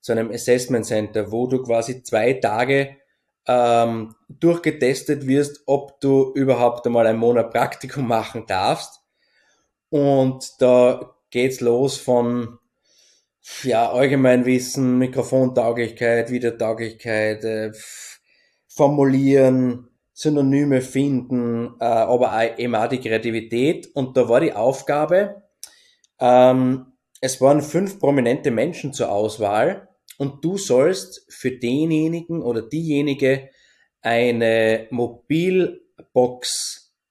zu 0.00 0.10
einem 0.10 0.32
Assessment 0.32 0.84
Center, 0.84 1.30
wo 1.30 1.46
du 1.46 1.62
quasi 1.62 2.02
zwei 2.02 2.32
Tage 2.32 2.96
ähm, 3.46 4.14
durchgetestet 4.28 5.26
wirst, 5.26 5.62
ob 5.66 6.00
du 6.00 6.32
überhaupt 6.34 6.86
einmal 6.86 7.06
einen 7.06 7.18
Monat 7.18 7.52
Praktikum 7.52 8.06
machen 8.06 8.44
darfst. 8.46 9.00
Und 9.88 10.60
da 10.60 11.14
geht's 11.30 11.60
los 11.60 11.96
von 11.96 12.58
ja, 13.62 13.90
Allgemeinwissen, 13.90 14.98
Mikrofontauglichkeit, 14.98 16.30
Videotauglichkeit, 16.30 17.44
äh, 17.44 17.72
Formulieren, 18.68 19.88
Synonyme 20.12 20.80
finden, 20.80 21.76
äh, 21.80 21.84
aber 21.84 22.32
auch 22.32 22.58
eben 22.58 22.74
auch 22.74 22.88
die 22.88 23.00
Kreativität. 23.00 23.88
Und 23.94 24.16
da 24.16 24.28
war 24.28 24.40
die 24.40 24.52
Aufgabe, 24.52 25.42
ähm, 26.18 26.92
es 27.20 27.40
waren 27.40 27.62
fünf 27.62 27.98
prominente 27.98 28.50
Menschen 28.50 28.92
zur 28.92 29.10
Auswahl 29.10 29.85
und 30.18 30.44
du 30.44 30.58
sollst 30.58 31.26
für 31.28 31.50
denjenigen 31.52 32.42
oder 32.42 32.62
diejenige 32.62 33.50
eine 34.00 34.86
Mobilbox, 34.90 35.74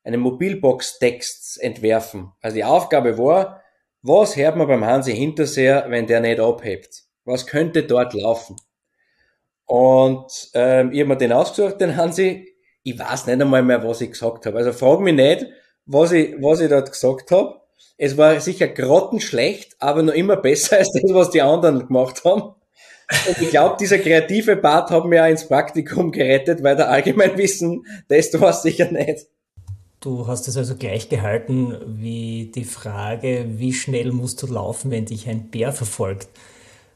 eine 0.03 0.17
Mobilbox-Text 0.17 1.61
entwerfen. 1.61 2.31
Also 2.41 2.55
die 2.55 2.63
Aufgabe 2.63 3.17
war, 3.17 3.61
was 4.01 4.35
hört 4.35 4.55
man 4.55 4.67
beim 4.67 4.85
Hansi 4.85 5.15
Hinterseher, 5.15 5.85
wenn 5.89 6.07
der 6.07 6.21
nicht 6.21 6.39
abhebt? 6.39 7.03
Was 7.25 7.47
könnte 7.47 7.83
dort 7.83 8.13
laufen? 8.13 8.55
Und 9.65 10.31
ähm, 10.53 10.91
ich 10.91 10.99
habe 10.99 11.09
mir 11.09 11.17
den 11.17 11.33
ausgesucht, 11.33 11.81
den 11.81 11.97
Hansi, 11.97 12.55
ich 12.83 12.99
weiß 12.99 13.25
nicht 13.25 13.41
einmal 13.41 13.63
mehr, 13.63 13.83
was 13.83 14.01
ich 14.01 14.11
gesagt 14.11 14.45
habe. 14.45 14.57
Also 14.57 14.73
frag 14.73 14.99
mich 14.99 15.15
nicht, 15.15 15.47
was 15.85 16.11
ich, 16.11 16.35
was 16.39 16.59
ich 16.61 16.69
dort 16.69 16.91
gesagt 16.91 17.31
habe. 17.31 17.59
Es 17.97 18.15
war 18.17 18.39
sicher 18.39 18.67
grottenschlecht, 18.67 19.75
aber 19.79 20.03
noch 20.03 20.13
immer 20.13 20.37
besser 20.37 20.77
als 20.77 20.91
das, 20.91 21.13
was 21.13 21.31
die 21.31 21.41
anderen 21.41 21.87
gemacht 21.87 22.23
haben. 22.23 22.53
Und 23.27 23.41
ich 23.41 23.49
glaube, 23.49 23.77
dieser 23.79 23.99
kreative 23.99 24.55
Part 24.57 24.89
hat 24.89 25.05
mir 25.05 25.23
auch 25.23 25.29
ins 25.29 25.47
Praktikum 25.47 26.11
gerettet, 26.11 26.63
weil 26.63 26.75
der 26.75 26.89
Allgemeinwissen, 26.89 27.85
das 28.07 28.39
war 28.39 28.53
sicher 28.53 28.91
nicht. 28.91 29.27
Du 29.99 30.27
hast 30.27 30.47
es 30.47 30.57
also 30.57 30.75
gleich 30.75 31.09
gehalten 31.09 31.75
wie 31.87 32.51
die 32.53 32.63
Frage, 32.63 33.45
wie 33.57 33.73
schnell 33.73 34.11
musst 34.11 34.41
du 34.43 34.47
laufen, 34.47 34.91
wenn 34.91 35.05
dich 35.05 35.27
ein 35.27 35.49
Bär 35.49 35.71
verfolgt. 35.71 36.29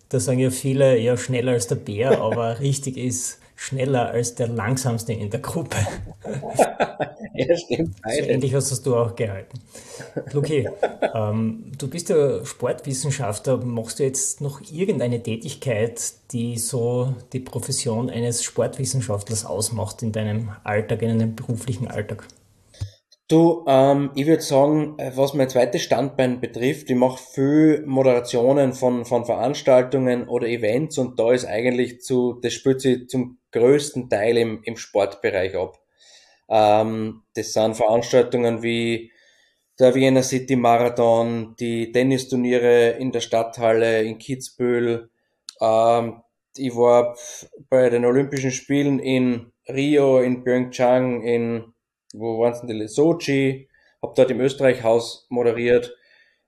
Da 0.09 0.19
sagen 0.19 0.39
ja 0.39 0.49
viele, 0.49 0.97
ja, 0.99 1.17
schneller 1.17 1.53
als 1.53 1.67
der 1.67 1.75
Bär, 1.75 2.19
aber 2.21 2.59
richtig 2.59 2.97
ist 2.97 3.39
schneller 3.59 4.09
als 4.09 4.35
der 4.35 4.47
langsamste 4.47 5.11
in 5.11 5.29
der 5.29 5.41
Gruppe. 5.41 5.75
ja, 7.33 7.57
stimmt. 7.57 7.95
So 8.05 8.23
ähnlich 8.23 8.53
hast 8.53 8.85
du 8.85 8.95
auch 8.95 9.15
gehalten. 9.15 9.59
Luki, 10.31 10.69
ähm, 11.13 11.71
du 11.77 11.89
bist 11.89 12.07
ja 12.07 12.45
Sportwissenschaftler. 12.45 13.57
Machst 13.57 13.99
du 13.99 14.03
jetzt 14.03 14.39
noch 14.39 14.61
irgendeine 14.71 15.21
Tätigkeit, 15.21 16.01
die 16.31 16.57
so 16.57 17.13
die 17.33 17.41
Profession 17.41 18.09
eines 18.09 18.43
Sportwissenschaftlers 18.43 19.45
ausmacht 19.45 20.03
in 20.03 20.13
deinem 20.13 20.51
Alltag, 20.63 21.01
in 21.01 21.19
deinem 21.19 21.35
beruflichen 21.35 21.89
Alltag? 21.89 22.25
Du, 23.27 23.65
ähm, 23.67 24.11
ich 24.15 24.25
würde 24.25 24.41
sagen, 24.41 24.95
was 25.15 25.33
mein 25.33 25.49
zweites 25.49 25.83
Standbein 25.83 26.39
betrifft, 26.39 26.89
ich 26.89 26.95
mache 26.95 27.21
viel 27.21 27.83
Moderationen 27.85 28.73
von, 28.73 29.05
von 29.05 29.25
Veranstaltungen 29.25 30.27
oder 30.27 30.47
Events 30.47 30.97
und 30.97 31.19
da 31.19 31.33
ist 31.33 31.45
eigentlich 31.45 32.01
zu, 32.01 32.39
das 32.41 32.53
spielt 32.53 32.81
sich 32.81 33.07
zum 33.09 33.38
größten 33.51 34.09
Teil 34.09 34.37
im, 34.37 34.61
im 34.63 34.77
Sportbereich 34.77 35.55
ab. 35.55 35.79
Ähm, 36.49 37.23
das 37.35 37.53
sind 37.53 37.75
Veranstaltungen 37.75 38.63
wie 38.63 39.11
der 39.79 39.95
Vienna 39.95 40.23
City 40.23 40.55
Marathon, 40.55 41.55
die 41.59 41.91
Tennisturniere 41.91 42.91
in 42.91 43.11
der 43.11 43.21
Stadthalle 43.21 44.03
in 44.03 44.17
Kitzbühel. 44.17 45.09
Ähm, 45.61 46.21
ich 46.57 46.75
war 46.75 47.15
bei 47.69 47.89
den 47.89 48.05
Olympischen 48.05 48.51
Spielen 48.51 48.99
in 48.99 49.51
Rio, 49.67 50.19
in 50.19 50.43
Pyeongchang, 50.43 51.23
in 51.23 51.73
wo 52.13 52.39
waren 52.39 52.53
es 52.53 52.61
denn 52.61 52.79
die? 52.79 52.87
Sochi, 52.87 53.69
habe 54.01 54.13
dort 54.15 54.31
im 54.31 54.39
Österreich-Haus 54.39 55.27
moderiert. 55.29 55.95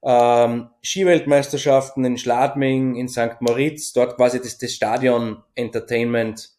Ähm, 0.03 0.69
Skiweltmeisterschaften 0.83 2.03
in 2.03 2.17
Schladming, 2.17 2.95
in 2.95 3.07
St. 3.07 3.39
Moritz, 3.39 3.93
dort 3.93 4.17
quasi 4.17 4.41
das, 4.41 4.57
das 4.57 4.73
Stadion 4.73 5.43
Entertainment 5.53 6.49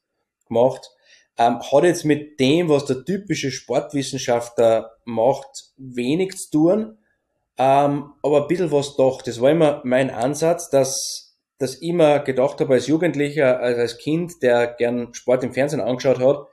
gemacht. 0.52 0.90
Ähm, 1.38 1.60
hat 1.60 1.84
jetzt 1.84 2.04
mit 2.04 2.38
dem, 2.40 2.68
was 2.68 2.84
der 2.84 3.04
typische 3.04 3.50
Sportwissenschaftler 3.50 4.92
macht, 5.04 5.72
wenig 5.78 6.36
zu 6.36 6.50
tun, 6.50 6.98
ähm, 7.58 8.12
aber 8.22 8.42
ein 8.42 8.48
bisschen 8.48 8.70
was 8.70 8.96
doch. 8.96 9.22
Das 9.22 9.40
war 9.40 9.50
immer 9.50 9.80
mein 9.84 10.10
Ansatz, 10.10 10.68
dass, 10.68 11.38
dass 11.58 11.76
ich 11.76 11.88
immer 11.88 12.18
gedacht 12.20 12.60
habe 12.60 12.74
als 12.74 12.86
Jugendlicher, 12.86 13.60
als 13.60 13.96
Kind, 13.96 14.42
der 14.42 14.66
gern 14.66 15.14
Sport 15.14 15.42
im 15.42 15.54
Fernsehen 15.54 15.80
angeschaut 15.80 16.20
hat, 16.20 16.46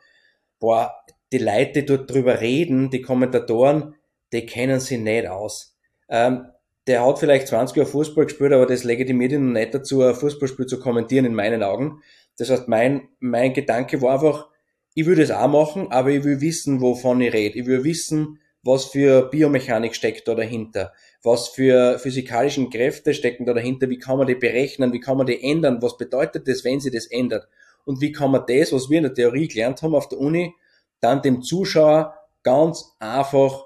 boah, 0.60 0.94
die 1.32 1.40
Leute, 1.40 1.84
die 1.84 1.86
dort 1.86 2.10
drüber 2.10 2.40
reden, 2.40 2.90
die 2.90 3.02
Kommentatoren, 3.02 3.96
die 4.32 4.46
kennen 4.46 4.80
sich 4.80 5.00
nicht 5.00 5.28
aus. 5.28 5.76
Ähm, 6.08 6.46
der 6.88 7.06
hat 7.06 7.20
vielleicht 7.20 7.48
20 7.48 7.78
Jahre 7.78 7.90
Fußball 7.90 8.26
gespielt, 8.26 8.54
aber 8.54 8.66
das 8.66 8.84
legitimiert 8.84 9.34
ihn 9.34 9.48
noch 9.48 9.60
nicht 9.60 9.74
dazu, 9.74 10.02
ein 10.02 10.16
Fußballspiel 10.16 10.66
zu 10.66 10.80
kommentieren, 10.80 11.26
in 11.26 11.36
meinen 11.36 11.62
Augen. 11.62 12.02
Das 12.40 12.50
heißt, 12.50 12.68
mein, 12.68 13.10
mein 13.20 13.54
Gedanke 13.54 14.02
war 14.02 14.14
einfach, 14.14 14.48
ich 14.96 15.06
will 15.06 15.16
das 15.16 15.32
auch 15.32 15.48
machen, 15.48 15.92
aber 15.92 16.10
ich 16.10 16.24
will 16.24 16.42
wissen, 16.42 16.82
wovon 16.82 17.22
ich 17.22 17.34
rede. 17.34 17.60
Ich 17.60 17.66
will 17.66 17.84
wissen, 17.84 18.40
was 18.64 18.86
für 18.86 19.30
Biomechanik 19.30 19.96
steckt 19.96 20.28
da 20.28 20.36
dahinter, 20.36 20.94
was 21.24 21.50
für 21.50 22.00
physikalischen 22.00 22.70
Kräfte 22.70 23.14
stecken 23.14 23.46
da 23.46 23.54
dahinter, 23.54 23.90
wie 23.90 24.00
kann 24.00 24.18
man 24.18 24.28
die 24.28 24.36
berechnen, 24.36 24.94
wie 24.94 25.00
kann 25.00 25.18
man 25.18 25.28
die 25.28 25.42
ändern, 25.44 25.82
was 25.82 25.98
bedeutet 25.98 26.48
das, 26.48 26.64
wenn 26.64 26.80
sie 26.80 26.92
das 26.92 27.06
ändert 27.06 27.48
und 27.86 28.02
wie 28.02 28.12
kann 28.12 28.32
man 28.32 28.44
das, 28.48 28.74
was 28.74 28.90
wir 28.90 28.98
in 28.98 29.04
der 29.04 29.14
Theorie 29.14 29.48
gelernt 29.48 29.82
haben 29.82 29.96
auf 29.96 30.10
der 30.10 30.20
Uni, 30.20 30.54
dann 31.00 31.22
dem 31.22 31.42
Zuschauer 31.42 32.16
ganz 32.44 32.96
einfach 33.00 33.66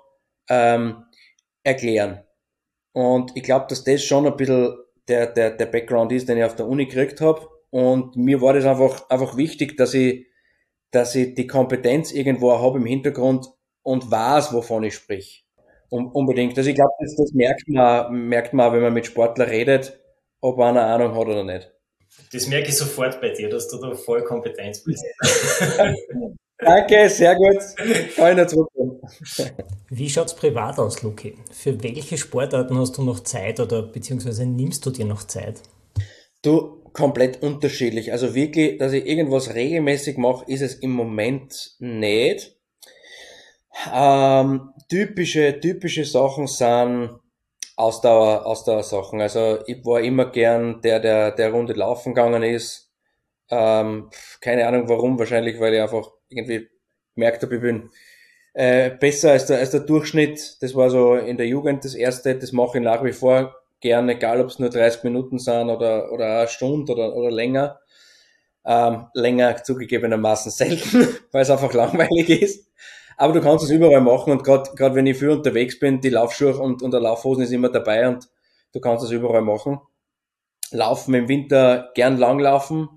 ähm, 0.49 1.03
erklären. 1.63 2.23
Und 2.91 3.31
ich 3.35 3.43
glaube, 3.43 3.65
dass 3.69 3.83
das 3.83 4.03
schon 4.03 4.27
ein 4.27 4.37
bisschen 4.37 4.77
der, 5.07 5.27
der, 5.27 5.51
der 5.51 5.65
Background 5.65 6.11
ist, 6.11 6.29
den 6.29 6.37
ich 6.37 6.43
auf 6.43 6.55
der 6.55 6.67
Uni 6.67 6.85
gekriegt 6.85 7.21
habe. 7.21 7.47
Und 7.73 8.15
mir 8.15 8.39
war 8.39 8.53
das 8.53 8.65
einfach, 8.65 9.09
einfach 9.09 9.35
wichtig, 9.35 9.77
dass 9.77 9.95
ich, 9.95 10.27
dass 10.91 11.15
ich 11.15 11.33
die 11.33 11.47
Kompetenz 11.47 12.11
irgendwo 12.11 12.51
habe 12.51 12.77
im 12.77 12.85
Hintergrund 12.85 13.47
und 13.81 14.11
weiß, 14.11 14.53
wovon 14.53 14.83
ich 14.83 14.93
sprich. 14.93 15.47
Um, 15.89 16.11
unbedingt. 16.11 16.55
Also 16.55 16.69
ich 16.69 16.75
glaube, 16.75 16.91
das, 16.99 17.15
das 17.15 17.33
merkt 17.33 17.67
man, 17.67 18.27
merkt 18.27 18.53
man, 18.53 18.73
wenn 18.73 18.83
man 18.83 18.93
mit 18.93 19.07
Sportler 19.07 19.47
redet, 19.47 19.99
ob 20.39 20.59
einer 20.59 20.85
Ahnung 20.85 21.15
hat 21.15 21.25
oder 21.25 21.43
nicht. 21.43 21.71
Das 22.31 22.45
merke 22.45 22.69
ich 22.69 22.77
sofort 22.77 23.19
bei 23.19 23.29
dir, 23.29 23.49
dass 23.49 23.67
du 23.67 23.79
da 23.79 23.95
voll 23.95 24.23
Kompetenz 24.23 24.83
bist. 24.83 25.03
Danke, 26.59 27.09
sehr 27.09 27.35
gut. 27.35 27.57
Kann 28.15 28.37
ich 28.37 28.47
zurückkommen. 28.49 29.01
Wie 29.89 30.09
schaut's 30.11 30.35
privat 30.35 30.77
aus, 30.77 31.01
Luki? 31.01 31.39
Für 31.51 31.81
welche 31.81 32.19
Sportarten 32.19 32.77
hast 32.77 32.99
du 32.99 33.03
noch 33.03 33.21
Zeit 33.21 33.59
oder 33.59 33.81
beziehungsweise 33.81 34.45
nimmst 34.45 34.85
du 34.85 34.91
dir 34.91 35.05
noch 35.05 35.23
Zeit? 35.23 35.59
Du, 36.43 36.82
komplett 36.93 37.41
unterschiedlich. 37.41 38.11
Also 38.11 38.35
wirklich, 38.35 38.77
dass 38.77 38.93
ich 38.93 39.05
irgendwas 39.05 39.53
regelmäßig 39.53 40.17
mache, 40.17 40.45
ist 40.47 40.61
es 40.61 40.75
im 40.75 40.91
Moment 40.91 41.75
nicht. 41.79 42.55
Ähm, 43.91 44.69
typische, 44.89 45.59
typische 45.59 46.05
Sachen 46.05 46.47
sind 46.47 47.19
Ausdauer, 47.75 48.45
Ausdauersachen. 48.45 49.19
Also 49.21 49.59
ich 49.65 49.83
war 49.83 50.01
immer 50.01 50.31
gern 50.31 50.81
der, 50.81 50.99
der, 50.99 51.31
der 51.31 51.51
Runde 51.51 51.73
laufen 51.73 52.13
gegangen 52.13 52.43
ist. 52.43 52.91
Ähm, 53.49 54.09
keine 54.39 54.67
Ahnung 54.67 54.87
warum, 54.87 55.17
wahrscheinlich, 55.17 55.59
weil 55.59 55.73
ich 55.73 55.81
einfach 55.81 56.09
irgendwie 56.29 56.69
gemerkt 57.15 57.41
habe, 57.43 57.55
ich 57.55 57.61
bin 57.61 57.89
äh, 58.53 58.91
besser 58.91 59.31
als 59.31 59.47
der, 59.47 59.57
als 59.59 59.71
der 59.71 59.81
Durchschnitt. 59.81 60.57
Das 60.61 60.75
war 60.75 60.89
so 60.89 61.15
in 61.15 61.37
der 61.37 61.47
Jugend 61.47 61.83
das 61.83 61.95
erste, 61.95 62.37
das 62.37 62.51
mache 62.51 62.77
ich 62.77 62.83
nach 62.83 63.03
wie 63.03 63.11
vor 63.11 63.55
gern, 63.83 64.09
egal 64.09 64.41
ob 64.41 64.47
es 64.47 64.59
nur 64.59 64.69
30 64.69 65.03
Minuten 65.03 65.37
sind 65.37 65.69
oder, 65.69 66.11
oder 66.11 66.39
eine 66.39 66.47
Stunde 66.47 66.93
oder, 66.93 67.15
oder 67.15 67.29
länger. 67.29 67.79
Ähm, 68.65 69.07
länger 69.13 69.61
zugegebenermaßen 69.61 70.49
selten, 70.49 71.07
weil 71.33 71.41
es 71.41 71.49
einfach 71.49 71.73
langweilig 71.73 72.29
ist. 72.29 72.71
Aber 73.17 73.33
du 73.33 73.41
kannst 73.41 73.65
es 73.65 73.71
überall 73.71 74.01
machen 74.01 74.31
und 74.31 74.43
gerade 74.43 74.95
wenn 74.95 75.05
ich 75.05 75.17
viel 75.17 75.29
unterwegs 75.29 75.77
bin, 75.77 75.99
die 75.99 76.09
Laufschuhe 76.09 76.57
und, 76.57 76.81
und 76.81 76.91
der 76.91 77.01
Laufhosen 77.01 77.43
ist 77.43 77.51
immer 77.51 77.69
dabei 77.69 78.07
und 78.07 78.29
du 78.71 78.79
kannst 78.79 79.03
es 79.03 79.11
überall 79.11 79.41
machen. 79.41 79.79
Laufen 80.71 81.13
im 81.13 81.27
Winter 81.27 81.91
gern 81.93 82.17
langlaufen, 82.17 82.87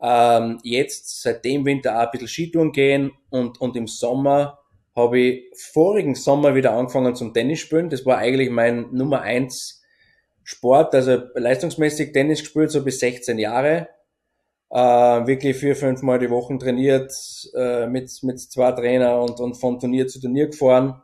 ähm, 0.00 0.58
jetzt 0.62 1.22
seit 1.22 1.44
dem 1.44 1.66
Winter 1.66 1.96
auch 1.96 2.06
ein 2.06 2.10
bisschen 2.10 2.28
Skitouren 2.28 2.72
gehen 2.72 3.12
und, 3.28 3.60
und 3.60 3.76
im 3.76 3.86
Sommer 3.86 4.58
habe 4.96 5.18
ich 5.20 5.44
vorigen 5.54 6.14
Sommer 6.14 6.54
wieder 6.54 6.72
angefangen 6.72 7.14
zum 7.14 7.34
Tennis 7.34 7.60
spielen. 7.60 7.90
Das 7.90 8.06
war 8.06 8.16
eigentlich 8.16 8.48
mein 8.48 8.88
Nummer 8.90 9.20
eins 9.20 9.83
Sport, 10.44 10.94
also 10.94 11.22
leistungsmäßig 11.34 12.12
Tennis 12.12 12.40
gespielt, 12.40 12.70
so 12.70 12.84
bis 12.84 13.00
16 13.00 13.38
Jahre. 13.38 13.88
Äh, 14.70 14.78
wirklich 15.26 15.56
vier, 15.56 15.74
fünf 15.74 16.02
Mal 16.02 16.18
die 16.18 16.30
Woche 16.30 16.56
trainiert, 16.58 17.12
äh, 17.56 17.86
mit, 17.86 18.10
mit 18.22 18.40
zwei 18.40 18.72
Trainer 18.72 19.20
und, 19.20 19.40
und 19.40 19.54
von 19.54 19.80
Turnier 19.80 20.06
zu 20.06 20.20
Turnier 20.20 20.48
gefahren. 20.48 21.02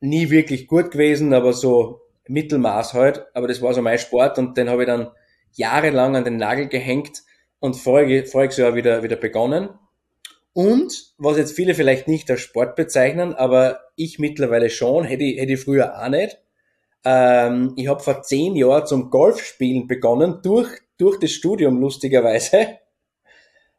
Nie 0.00 0.30
wirklich 0.30 0.66
gut 0.66 0.90
gewesen, 0.90 1.34
aber 1.34 1.52
so 1.52 2.02
Mittelmaß 2.28 2.94
halt. 2.94 3.26
Aber 3.34 3.48
das 3.48 3.60
war 3.60 3.74
so 3.74 3.82
mein 3.82 3.98
Sport 3.98 4.38
und 4.38 4.56
den 4.56 4.68
habe 4.70 4.82
ich 4.82 4.86
dann 4.86 5.10
jahrelang 5.52 6.16
an 6.16 6.24
den 6.24 6.36
Nagel 6.36 6.68
gehängt 6.68 7.22
und 7.58 7.74
vorige, 7.74 8.26
voriges 8.26 8.58
Jahr 8.58 8.74
wieder, 8.74 9.02
wieder 9.02 9.16
begonnen. 9.16 9.70
Und, 10.52 11.12
was 11.18 11.36
jetzt 11.36 11.54
viele 11.54 11.74
vielleicht 11.74 12.08
nicht 12.08 12.30
als 12.30 12.40
Sport 12.40 12.76
bezeichnen, 12.76 13.34
aber 13.34 13.80
ich 13.94 14.18
mittlerweile 14.18 14.70
schon, 14.70 15.04
hätte 15.04 15.24
ich, 15.24 15.38
hätte 15.38 15.52
ich 15.52 15.60
früher 15.60 16.02
auch 16.02 16.08
nicht. 16.08 16.38
Ähm, 17.06 17.72
ich 17.76 17.88
habe 17.88 18.02
vor 18.02 18.22
zehn 18.22 18.56
Jahren 18.56 18.86
zum 18.86 19.10
Golfspielen 19.10 19.86
begonnen, 19.86 20.40
durch, 20.42 20.68
durch 20.98 21.18
das 21.18 21.30
Studium 21.30 21.80
lustigerweise. 21.80 22.78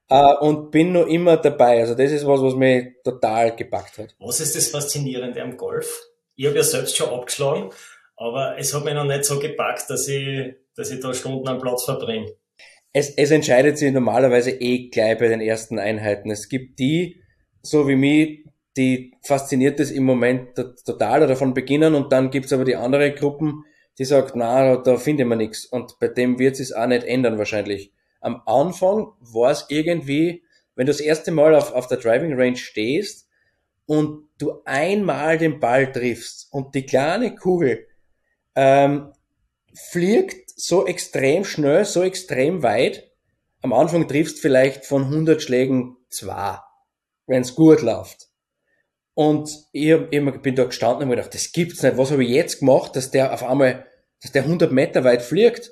Äh, 0.09 0.35
und 0.35 0.71
bin 0.71 0.93
noch 0.93 1.05
immer 1.05 1.35
dabei. 1.35 1.81
Also 1.81 1.93
das 1.93 2.13
ist 2.13 2.25
was, 2.25 2.41
was 2.41 2.55
mich 2.55 2.93
total 3.03 3.53
gepackt 3.57 3.97
hat. 3.97 4.15
Was 4.19 4.39
ist 4.39 4.55
das 4.55 4.69
Faszinierende 4.69 5.41
am 5.41 5.57
Golf? 5.57 6.01
Ich 6.37 6.45
habe 6.45 6.55
ja 6.55 6.63
selbst 6.63 6.95
schon 6.95 7.09
abgeschlagen, 7.09 7.71
aber 8.15 8.57
es 8.57 8.73
hat 8.73 8.85
mich 8.85 8.93
noch 8.93 9.03
nicht 9.03 9.25
so 9.25 9.37
gepackt, 9.37 9.89
dass 9.89 10.07
ich, 10.07 10.55
dass 10.77 10.91
ich 10.91 11.01
da 11.01 11.13
Stunden 11.13 11.45
am 11.49 11.59
Platz 11.59 11.83
verbringe 11.83 12.31
es, 12.97 13.11
es 13.11 13.31
entscheidet 13.31 13.77
sich 13.77 13.91
normalerweise 13.91 14.51
eh 14.51 14.89
gleich 14.89 15.17
bei 15.17 15.27
den 15.27 15.41
ersten 15.41 15.77
Einheiten. 15.77 16.31
Es 16.31 16.49
gibt 16.49 16.79
die, 16.79 17.21
so 17.61 17.87
wie 17.87 17.95
mich, 17.95 18.45
die 18.77 19.15
fasziniert 19.23 19.79
es 19.79 19.91
im 19.91 20.03
Moment 20.03 20.55
total 20.85 21.23
oder 21.23 21.35
von 21.35 21.53
Beginnen 21.53 21.95
und 21.95 22.11
dann 22.13 22.29
gibt's 22.29 22.53
aber 22.53 22.63
die 22.63 22.75
andere 22.75 23.13
Gruppen, 23.13 23.65
die 23.97 24.05
sagt, 24.05 24.35
na, 24.35 24.77
da 24.77 24.97
findet 24.97 25.27
man 25.27 25.39
nichts 25.39 25.65
und 25.65 25.97
bei 25.99 26.07
dem 26.07 26.37
wird 26.37 26.59
es 26.59 26.71
auch 26.71 26.87
nicht 26.87 27.03
ändern 27.03 27.39
wahrscheinlich. 27.39 27.91
Am 28.21 28.41
Anfang 28.45 29.07
war 29.19 29.51
es 29.51 29.65
irgendwie, 29.69 30.43
wenn 30.75 30.85
du 30.85 30.91
das 30.91 31.01
erste 31.01 31.31
Mal 31.31 31.55
auf, 31.55 31.73
auf 31.73 31.87
der 31.87 31.97
Driving 31.97 32.39
Range 32.39 32.55
stehst 32.55 33.27
und 33.87 34.27
du 34.37 34.61
einmal 34.65 35.39
den 35.39 35.59
Ball 35.59 35.91
triffst 35.91 36.47
und 36.51 36.75
die 36.75 36.85
kleine 36.85 37.35
Kugel 37.35 37.87
ähm, 38.55 39.13
fliegt 39.73 40.51
so 40.55 40.85
extrem 40.85 41.43
schnell, 41.45 41.85
so 41.85 42.03
extrem 42.03 42.61
weit. 42.63 43.11
am 43.61 43.73
Anfang 43.73 44.07
triffst 44.07 44.39
vielleicht 44.39 44.85
von 44.85 45.05
100 45.05 45.41
Schlägen 45.41 45.97
zwei, 46.09 46.59
wenn 47.25 47.41
es 47.41 47.55
gut 47.55 47.81
läuft. 47.81 48.26
Und 49.17 49.49
ich, 49.71 49.93
hab, 49.93 50.13
ich 50.13 50.41
bin 50.43 50.55
da 50.55 50.65
gestanden 50.65 51.01
und 51.01 51.09
mir 51.09 51.15
gedacht, 51.15 51.33
das 51.33 51.51
gibt's 51.51 51.81
nicht. 51.81 51.97
Was 51.97 52.11
habe 52.11 52.23
ich 52.23 52.29
jetzt 52.29 52.59
gemacht, 52.59 52.95
dass 52.95 53.09
der 53.09 53.33
auf 53.33 53.43
einmal, 53.43 53.87
dass 54.21 54.31
der 54.31 54.43
100 54.43 54.71
Meter 54.71 55.03
weit 55.03 55.23
fliegt? 55.23 55.71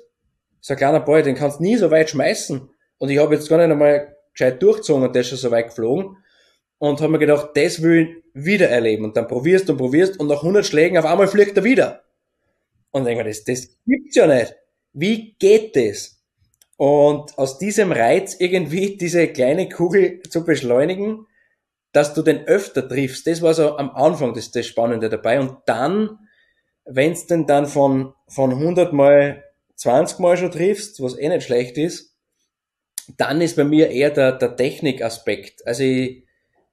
So 0.60 0.74
ein 0.74 0.78
kleiner 0.78 0.98
Ball, 0.98 1.22
den 1.22 1.36
kannst 1.36 1.60
du 1.60 1.62
nie 1.62 1.76
so 1.76 1.92
weit 1.92 2.10
schmeißen. 2.10 2.68
Und 2.98 3.08
ich 3.08 3.18
habe 3.18 3.36
jetzt 3.36 3.48
gar 3.48 3.58
nicht 3.58 3.70
einmal 3.70 4.16
gescheit 4.32 4.60
durchgezogen 4.60 5.04
und 5.04 5.14
der 5.14 5.20
ist 5.20 5.28
schon 5.28 5.38
so 5.38 5.52
weit 5.52 5.68
geflogen. 5.68 6.16
Und 6.78 7.00
habe 7.00 7.12
mir 7.12 7.20
gedacht, 7.20 7.50
das 7.54 7.82
will 7.82 8.24
ich 8.34 8.44
wieder 8.44 8.68
erleben. 8.68 9.04
Und 9.04 9.16
dann 9.16 9.28
probierst 9.28 9.70
und 9.70 9.76
probierst 9.76 10.18
und 10.18 10.26
nach 10.26 10.42
100 10.42 10.66
Schlägen 10.66 10.98
auf 10.98 11.04
einmal 11.04 11.28
fliegt 11.28 11.56
er 11.56 11.62
wieder. 11.62 12.02
Und 12.90 13.04
denke 13.04 13.22
mir, 13.22 13.30
das, 13.30 13.44
das 13.44 13.68
gibt's 13.86 14.16
ja 14.16 14.26
nicht. 14.26 14.56
Wie 14.92 15.36
geht 15.38 15.76
das? 15.76 16.20
Und 16.76 17.38
aus 17.38 17.58
diesem 17.58 17.92
Reiz 17.92 18.34
irgendwie 18.40 18.96
diese 18.96 19.28
kleine 19.28 19.68
Kugel 19.68 20.20
zu 20.28 20.44
beschleunigen, 20.44 21.28
dass 21.96 22.12
du 22.12 22.20
den 22.20 22.46
öfter 22.46 22.86
triffst, 22.86 23.26
das 23.26 23.40
war 23.40 23.54
so 23.54 23.78
am 23.78 23.88
Anfang 23.90 24.34
das, 24.34 24.50
das 24.50 24.66
Spannende 24.66 25.08
dabei. 25.08 25.40
Und 25.40 25.56
dann, 25.64 26.18
wenn 26.84 27.12
es 27.12 27.26
denn 27.26 27.46
dann 27.46 27.66
von, 27.66 28.12
von 28.28 28.52
100 28.52 28.92
mal 28.92 29.42
20 29.76 30.18
mal 30.18 30.36
schon 30.36 30.50
triffst, 30.50 31.02
was 31.02 31.18
eh 31.18 31.26
nicht 31.30 31.46
schlecht 31.46 31.78
ist, 31.78 32.14
dann 33.16 33.40
ist 33.40 33.56
bei 33.56 33.64
mir 33.64 33.88
eher 33.88 34.10
der, 34.10 34.32
der 34.32 34.56
Technikaspekt. 34.56 35.66
Also 35.66 35.84
ich 35.84 36.26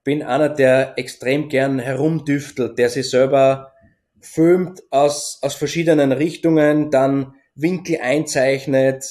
bin 0.03 0.23
einer, 0.23 0.49
der 0.49 0.97
extrem 0.97 1.47
gern 1.47 1.79
herumdüftelt, 1.79 2.77
der 2.77 2.89
sich 2.89 3.09
selber 3.09 3.71
filmt 4.19 4.83
aus, 4.89 5.39
aus 5.41 5.55
verschiedenen 5.55 6.11
Richtungen, 6.11 6.91
dann 6.91 7.35
Winkel 7.55 7.99
einzeichnet, 8.01 9.05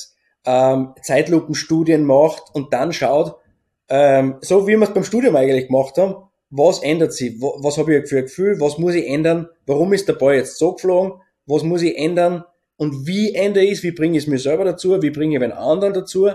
ähm, 0.44 0.92
Zeitlupenstudien 1.00 2.04
macht 2.04 2.42
und 2.52 2.74
dann 2.74 2.92
schaut, 2.92 3.41
ähm, 3.88 4.36
so 4.40 4.66
wie 4.66 4.76
wir 4.76 4.82
es 4.82 4.94
beim 4.94 5.04
Studium 5.04 5.36
eigentlich 5.36 5.66
gemacht 5.66 5.96
haben, 5.98 6.28
was 6.50 6.82
ändert 6.82 7.12
sich? 7.12 7.40
Was, 7.40 7.52
was 7.64 7.78
habe 7.78 7.96
ich 7.96 8.08
für 8.08 8.18
ein 8.18 8.24
Gefühl? 8.24 8.60
Was 8.60 8.78
muss 8.78 8.94
ich 8.94 9.08
ändern? 9.08 9.48
Warum 9.66 9.92
ist 9.92 10.06
der 10.08 10.14
Ball 10.14 10.36
jetzt 10.36 10.58
so 10.58 10.72
geflogen? 10.74 11.20
Was 11.46 11.62
muss 11.62 11.82
ich 11.82 11.96
ändern? 11.96 12.44
Und 12.76 13.06
wie 13.06 13.34
ändere 13.34 13.64
ich 13.64 13.72
es? 13.72 13.82
Wie 13.82 13.92
bringe 13.92 14.18
ich 14.18 14.24
es 14.24 14.28
mir 14.28 14.38
selber 14.38 14.64
dazu? 14.64 15.00
Wie 15.02 15.10
bringe 15.10 15.34
ich 15.34 15.40
den 15.40 15.52
anderen 15.52 15.94
dazu? 15.94 16.30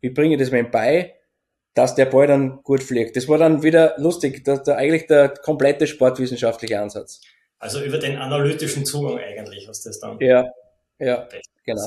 Wie 0.00 0.10
bringe 0.10 0.34
ich 0.34 0.40
das 0.40 0.50
mir 0.50 0.64
bei, 0.64 1.14
dass 1.74 1.94
der 1.94 2.06
Ball 2.06 2.26
dann 2.26 2.62
gut 2.62 2.82
fliegt? 2.82 3.16
Das 3.16 3.28
war 3.28 3.38
dann 3.38 3.62
wieder 3.62 3.94
lustig, 3.98 4.44
dass 4.44 4.62
da 4.62 4.76
eigentlich 4.76 5.06
der 5.06 5.28
komplette 5.28 5.86
sportwissenschaftliche 5.86 6.80
Ansatz. 6.80 7.20
Also 7.58 7.82
über 7.82 7.98
den 7.98 8.16
analytischen 8.16 8.86
Zugang 8.86 9.18
eigentlich 9.18 9.68
was 9.68 9.82
das 9.82 10.00
dann. 10.00 10.18
Ja, 10.20 10.46
ja, 10.98 11.28
genau. 11.64 11.86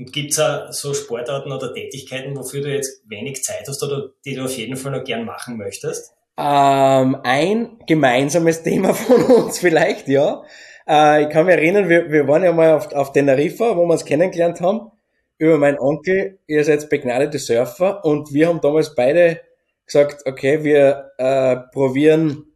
Und 0.00 0.14
gibt 0.14 0.30
es 0.32 0.80
so 0.80 0.94
Sportarten 0.94 1.52
oder 1.52 1.74
Tätigkeiten, 1.74 2.34
wofür 2.34 2.62
du 2.62 2.72
jetzt 2.72 3.02
wenig 3.06 3.44
Zeit 3.44 3.68
hast 3.68 3.82
oder 3.82 4.08
die 4.24 4.34
du 4.34 4.44
auf 4.44 4.56
jeden 4.56 4.76
Fall 4.76 4.92
noch 4.92 5.04
gern 5.04 5.26
machen 5.26 5.58
möchtest? 5.58 6.14
Ähm, 6.38 7.18
ein 7.22 7.76
gemeinsames 7.86 8.62
Thema 8.64 8.94
von 8.94 9.22
uns 9.24 9.58
vielleicht, 9.58 10.08
ja. 10.08 10.42
Äh, 10.88 11.24
ich 11.24 11.28
kann 11.28 11.44
mich 11.44 11.54
erinnern, 11.54 11.90
wir, 11.90 12.10
wir 12.10 12.26
waren 12.26 12.42
ja 12.42 12.50
mal 12.50 12.72
auf, 12.72 12.90
auf 12.94 13.12
Teneriffa, 13.12 13.76
wo 13.76 13.84
wir 13.84 13.92
uns 13.92 14.06
kennengelernt 14.06 14.62
haben, 14.62 14.90
über 15.36 15.58
meinen 15.58 15.78
Onkel. 15.78 16.38
Ihr 16.46 16.64
seid 16.64 16.88
begnadete 16.88 17.38
Surfer 17.38 18.02
und 18.02 18.32
wir 18.32 18.48
haben 18.48 18.62
damals 18.62 18.94
beide 18.94 19.42
gesagt, 19.84 20.22
okay, 20.24 20.64
wir 20.64 21.10
äh, 21.18 21.56
probieren 21.74 22.46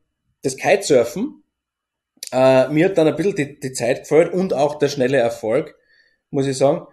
das 0.40 0.56
Kitesurfen. 0.56 1.44
Äh, 2.32 2.68
mir 2.68 2.86
hat 2.86 2.96
dann 2.96 3.08
ein 3.08 3.16
bisschen 3.16 3.36
die, 3.36 3.60
die 3.60 3.72
Zeit 3.72 4.04
gefällt 4.04 4.32
und 4.32 4.54
auch 4.54 4.78
der 4.78 4.88
schnelle 4.88 5.18
Erfolg, 5.18 5.76
muss 6.30 6.46
ich 6.46 6.56
sagen. 6.56 6.86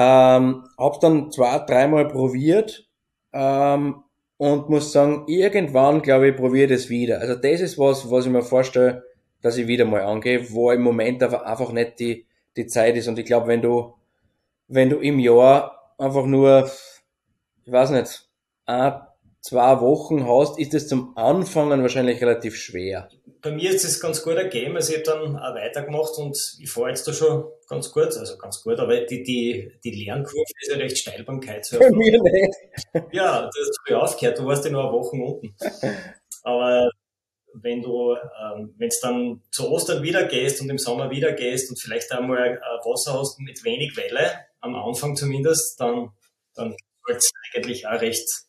Ähm, 0.00 0.64
hab's 0.78 1.00
dann 1.00 1.32
zwei, 1.32 1.58
dreimal 1.58 2.06
probiert 2.06 2.88
ähm, 3.32 4.04
und 4.36 4.68
muss 4.68 4.92
sagen, 4.92 5.24
irgendwann 5.26 6.02
glaube 6.02 6.28
ich, 6.28 6.36
probiere 6.36 6.68
das 6.68 6.88
wieder. 6.88 7.18
Also 7.20 7.34
das 7.34 7.60
ist 7.60 7.78
was, 7.80 8.08
was 8.08 8.26
ich 8.26 8.30
mir 8.30 8.42
vorstelle, 8.42 9.02
dass 9.42 9.56
ich 9.56 9.66
wieder 9.66 9.84
mal 9.86 10.02
angehe, 10.02 10.52
wo 10.52 10.70
im 10.70 10.82
Moment 10.82 11.20
aber 11.24 11.44
einfach 11.44 11.72
nicht 11.72 11.98
die, 11.98 12.26
die 12.56 12.66
Zeit 12.68 12.96
ist. 12.96 13.08
Und 13.08 13.18
ich 13.18 13.26
glaube, 13.26 13.48
wenn 13.48 13.60
du, 13.60 13.94
wenn 14.68 14.88
du 14.88 14.98
im 14.98 15.18
Jahr 15.18 15.92
einfach 15.98 16.26
nur, 16.26 16.70
ich 17.64 17.72
weiß 17.72 17.90
nicht, 17.90 18.28
zwei 19.40 19.80
Wochen 19.80 20.26
hast, 20.26 20.58
ist 20.58 20.74
es 20.74 20.88
zum 20.88 21.16
Anfangen 21.16 21.82
wahrscheinlich 21.82 22.20
relativ 22.20 22.56
schwer. 22.56 23.08
Bei 23.40 23.52
mir 23.52 23.70
ist 23.70 23.84
es 23.84 24.00
ganz 24.00 24.22
gut 24.22 24.34
ergeben, 24.34 24.74
also 24.76 24.92
ich 24.92 25.06
habe 25.06 25.20
dann 25.20 25.36
auch 25.36 25.54
weitergemacht 25.54 26.18
und 26.18 26.36
ich 26.60 26.70
fahre 26.70 26.88
jetzt 26.88 27.06
da 27.06 27.12
schon 27.12 27.44
ganz 27.68 27.92
gut, 27.92 28.16
also 28.16 28.36
ganz 28.36 28.62
gut, 28.62 28.78
aber 28.80 29.00
die, 29.02 29.22
die, 29.22 29.72
die 29.84 30.04
Lernkurve 30.04 30.44
ist 30.60 30.70
ja 30.70 30.76
recht 30.76 30.98
steil 30.98 31.22
beim 31.22 31.40
Kitesurfen. 31.40 31.92
Bei 31.92 31.96
mir 31.96 32.20
nicht. 32.20 32.54
Ja, 33.12 33.42
du 33.42 33.46
hast 33.46 33.78
früh 33.86 33.94
aufgehört, 33.94 34.38
du 34.38 34.46
warst 34.46 34.64
ja 34.64 34.70
nur 34.72 34.82
eine 34.82 34.92
Woche 34.92 35.16
unten. 35.16 35.54
Aber 36.42 36.90
wenn 37.54 37.82
du, 37.82 38.14
ähm, 38.14 38.74
wenn 38.76 38.88
es 38.88 39.00
dann 39.00 39.42
zu 39.52 39.70
Ostern 39.70 40.02
wieder 40.02 40.24
gehst 40.24 40.60
und 40.60 40.70
im 40.70 40.78
Sommer 40.78 41.10
wieder 41.10 41.32
gehst 41.32 41.70
und 41.70 41.80
vielleicht 41.80 42.10
einmal 42.12 42.54
äh, 42.54 42.86
Wasser 42.86 43.18
hast 43.18 43.38
mit 43.40 43.64
wenig 43.64 43.96
Welle, 43.96 44.30
am 44.60 44.74
Anfang 44.74 45.16
zumindest, 45.16 45.80
dann, 45.80 46.10
dann 46.54 46.74
sollte 47.06 47.18
es 47.18 47.30
eigentlich 47.54 47.86
auch 47.86 48.00
recht 48.00 48.47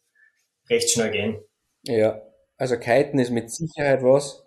recht 0.70 0.90
schnell 0.90 1.12
gehen. 1.12 1.40
Ja, 1.84 2.22
also 2.58 2.78
Kiten 2.78 3.20
ist 3.20 3.32
mit 3.32 3.52
Sicherheit 3.52 4.04
was. 4.04 4.44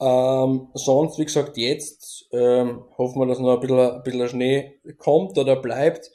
Ähm, 0.00 0.68
sonst, 0.74 1.18
wie 1.18 1.26
gesagt, 1.26 1.58
jetzt 1.58 2.26
ähm, 2.32 2.84
hoffen 2.96 3.20
wir, 3.20 3.26
dass 3.26 3.38
noch 3.38 3.54
ein 3.54 3.60
bisschen, 3.60 3.78
ein 3.78 4.02
bisschen 4.02 4.28
Schnee 4.28 4.80
kommt 4.96 5.36
oder 5.36 5.56
bleibt. 5.56 6.10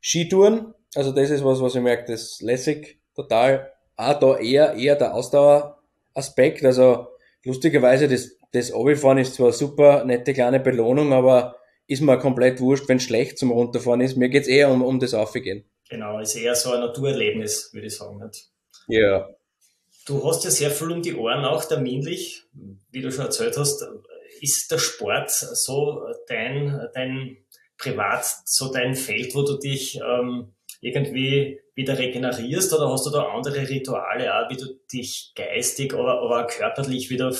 Skitouren, 0.00 0.74
also 0.94 1.12
das 1.12 1.30
ist 1.30 1.44
was, 1.44 1.60
was 1.60 1.76
ich 1.76 1.82
merke, 1.82 2.10
das 2.10 2.22
ist 2.22 2.42
lässig, 2.42 2.98
total. 3.14 3.72
Auch 3.96 4.18
da 4.18 4.38
eher, 4.38 4.74
eher 4.74 4.96
der 4.96 5.14
Ausdaueraspekt. 5.14 6.64
Also 6.64 7.06
lustigerweise, 7.44 8.08
das, 8.08 8.36
das 8.52 8.72
Obifahren 8.72 9.18
ist 9.18 9.34
zwar 9.34 9.52
super, 9.52 10.04
nette 10.04 10.32
kleine 10.32 10.58
Belohnung, 10.58 11.12
aber 11.12 11.56
ist 11.86 12.02
mir 12.02 12.18
komplett 12.18 12.60
wurscht, 12.60 12.88
wenn 12.88 12.98
es 12.98 13.04
schlecht 13.04 13.38
zum 13.38 13.52
Runterfahren 13.52 14.00
ist. 14.00 14.16
Mir 14.16 14.28
geht's 14.28 14.48
eher 14.48 14.70
um, 14.70 14.82
um 14.82 14.98
das 14.98 15.14
Aufgehen. 15.14 15.64
Genau, 15.88 16.18
ist 16.20 16.36
eher 16.36 16.54
so 16.54 16.72
ein 16.72 16.80
Naturerlebnis, 16.80 17.70
würde 17.72 17.86
ich 17.86 17.96
sagen. 17.96 18.18
Nicht? 18.18 18.50
Ja. 18.88 19.28
Du 20.06 20.24
hast 20.24 20.44
ja 20.44 20.50
sehr 20.50 20.70
viel 20.70 20.90
um 20.90 21.02
die 21.02 21.14
Ohren 21.14 21.44
auch 21.44 21.64
terminlich, 21.64 22.44
wie 22.90 23.02
du 23.02 23.12
schon 23.12 23.26
erzählt 23.26 23.56
hast. 23.56 23.86
Ist 24.40 24.70
der 24.70 24.78
Sport 24.78 25.30
so 25.30 26.02
dein, 26.28 26.88
dein 26.94 27.36
Privat, 27.76 28.24
so 28.44 28.72
dein 28.72 28.94
Feld, 28.94 29.34
wo 29.34 29.42
du 29.42 29.58
dich 29.58 30.00
ähm, 30.00 30.54
irgendwie 30.80 31.60
wieder 31.74 31.98
regenerierst 31.98 32.72
oder 32.72 32.90
hast 32.90 33.06
du 33.06 33.10
da 33.10 33.28
andere 33.28 33.68
Rituale 33.68 34.34
auch, 34.34 34.50
wie 34.50 34.56
du 34.56 34.66
dich 34.92 35.32
geistig, 35.36 35.94
aber, 35.94 36.22
aber 36.22 36.46
körperlich 36.46 37.10
wieder 37.10 37.32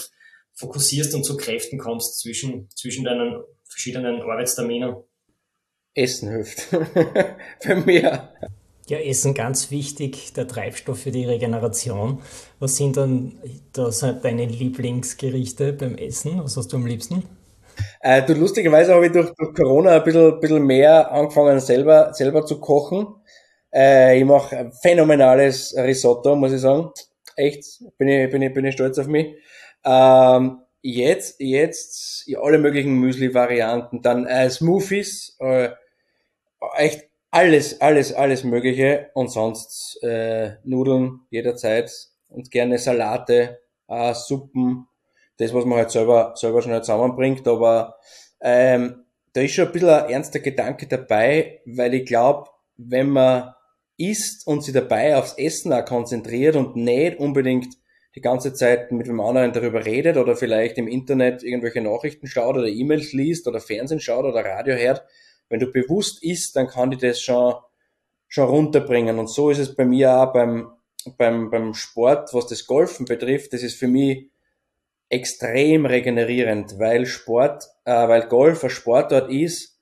fokussierst 0.54 1.14
und 1.14 1.24
zu 1.24 1.36
Kräften 1.36 1.78
kommst 1.78 2.20
zwischen, 2.20 2.68
zwischen 2.70 3.04
deinen 3.04 3.42
verschiedenen 3.64 4.20
Arbeitsterminen? 4.22 4.96
Essen 5.94 6.30
hilft. 6.30 6.60
Für 7.60 7.76
mich. 7.84 8.04
Ja, 8.88 8.96
Essen 8.98 9.34
ganz 9.34 9.70
wichtig, 9.70 10.32
der 10.32 10.48
Treibstoff 10.48 11.00
für 11.00 11.10
die 11.10 11.26
Regeneration. 11.26 12.22
Was 12.58 12.76
sind 12.76 12.96
dann 12.96 13.38
das 13.74 14.00
deine 14.00 14.46
Lieblingsgerichte 14.46 15.74
beim 15.74 15.96
Essen? 15.96 16.42
Was 16.42 16.56
hast 16.56 16.72
du 16.72 16.78
am 16.78 16.86
liebsten? 16.86 17.24
Äh, 18.00 18.22
du, 18.22 18.32
lustigerweise 18.32 18.94
habe 18.94 19.04
ich 19.06 19.12
durch, 19.12 19.30
durch 19.36 19.54
Corona 19.54 19.96
ein 19.96 20.04
bisschen, 20.04 20.40
bisschen 20.40 20.64
mehr 20.64 21.12
angefangen, 21.12 21.60
selber, 21.60 22.14
selber 22.14 22.46
zu 22.46 22.60
kochen. 22.60 23.08
Äh, 23.70 24.20
ich 24.20 24.24
mache 24.24 24.72
phänomenales 24.80 25.74
Risotto, 25.76 26.34
muss 26.34 26.52
ich 26.52 26.60
sagen. 26.62 26.90
Echt, 27.36 27.82
bin 27.98 28.08
ich, 28.08 28.30
bin 28.30 28.40
ich, 28.40 28.54
bin 28.54 28.64
ich 28.64 28.74
stolz 28.74 28.98
auf 28.98 29.06
mich. 29.06 29.34
Ähm, 29.84 30.60
jetzt, 30.80 31.36
jetzt, 31.40 32.26
ja, 32.26 32.40
alle 32.40 32.56
möglichen 32.56 32.94
Müsli-Varianten, 32.94 34.00
dann 34.00 34.24
äh, 34.24 34.48
Smoothies, 34.48 35.36
äh, 35.40 35.68
echt 36.76 37.07
alles, 37.30 37.80
alles, 37.80 38.12
alles 38.12 38.44
Mögliche. 38.44 39.10
Und 39.14 39.30
sonst 39.30 39.98
äh, 40.02 40.52
Nudeln 40.64 41.20
jederzeit 41.30 41.90
und 42.28 42.50
gerne 42.50 42.78
Salate, 42.78 43.60
äh, 43.88 44.14
Suppen, 44.14 44.86
das, 45.38 45.54
was 45.54 45.64
man 45.64 45.78
halt 45.78 45.90
selber, 45.90 46.32
selber 46.36 46.62
schnell 46.62 46.82
zusammenbringt, 46.82 47.46
aber 47.46 47.96
ähm, 48.40 49.04
da 49.32 49.40
ist 49.40 49.52
schon 49.52 49.66
ein 49.66 49.72
bisschen 49.72 49.88
ein 49.88 50.10
ernster 50.10 50.40
Gedanke 50.40 50.86
dabei, 50.86 51.60
weil 51.64 51.94
ich 51.94 52.06
glaube, 52.06 52.48
wenn 52.76 53.10
man 53.10 53.54
isst 53.96 54.46
und 54.46 54.64
sich 54.64 54.74
dabei 54.74 55.16
aufs 55.16 55.34
Essen 55.34 55.72
auch 55.72 55.84
konzentriert 55.84 56.56
und 56.56 56.76
nicht 56.76 57.18
unbedingt 57.18 57.74
die 58.14 58.20
ganze 58.20 58.52
Zeit 58.52 58.90
mit 58.90 59.06
dem 59.06 59.20
anderen 59.20 59.52
darüber 59.52 59.84
redet 59.84 60.16
oder 60.16 60.36
vielleicht 60.36 60.78
im 60.78 60.88
Internet 60.88 61.42
irgendwelche 61.42 61.80
Nachrichten 61.80 62.26
schaut 62.26 62.56
oder 62.56 62.66
E-Mails 62.66 63.12
liest 63.12 63.46
oder 63.46 63.60
Fernsehen 63.60 64.00
schaut 64.00 64.24
oder 64.24 64.44
Radio 64.44 64.74
hört, 64.76 65.04
wenn 65.48 65.60
du 65.60 65.70
bewusst 65.70 66.22
isst, 66.22 66.56
dann 66.56 66.68
kann 66.68 66.90
die 66.90 66.96
das 66.96 67.20
schon, 67.20 67.54
schon 68.26 68.48
runterbringen. 68.48 69.18
Und 69.18 69.28
so 69.28 69.50
ist 69.50 69.58
es 69.58 69.74
bei 69.74 69.84
mir 69.84 70.12
auch 70.12 70.32
beim, 70.32 70.70
beim, 71.16 71.50
beim 71.50 71.74
Sport, 71.74 72.34
was 72.34 72.46
das 72.46 72.66
Golfen 72.66 73.06
betrifft. 73.06 73.52
Das 73.52 73.62
ist 73.62 73.78
für 73.78 73.88
mich 73.88 74.30
extrem 75.08 75.86
regenerierend, 75.86 76.78
weil 76.78 77.06
Sport, 77.06 77.64
äh, 77.84 78.08
weil 78.08 78.28
Golf 78.28 78.62
ein 78.64 78.70
Sportart 78.70 79.30
ist, 79.30 79.78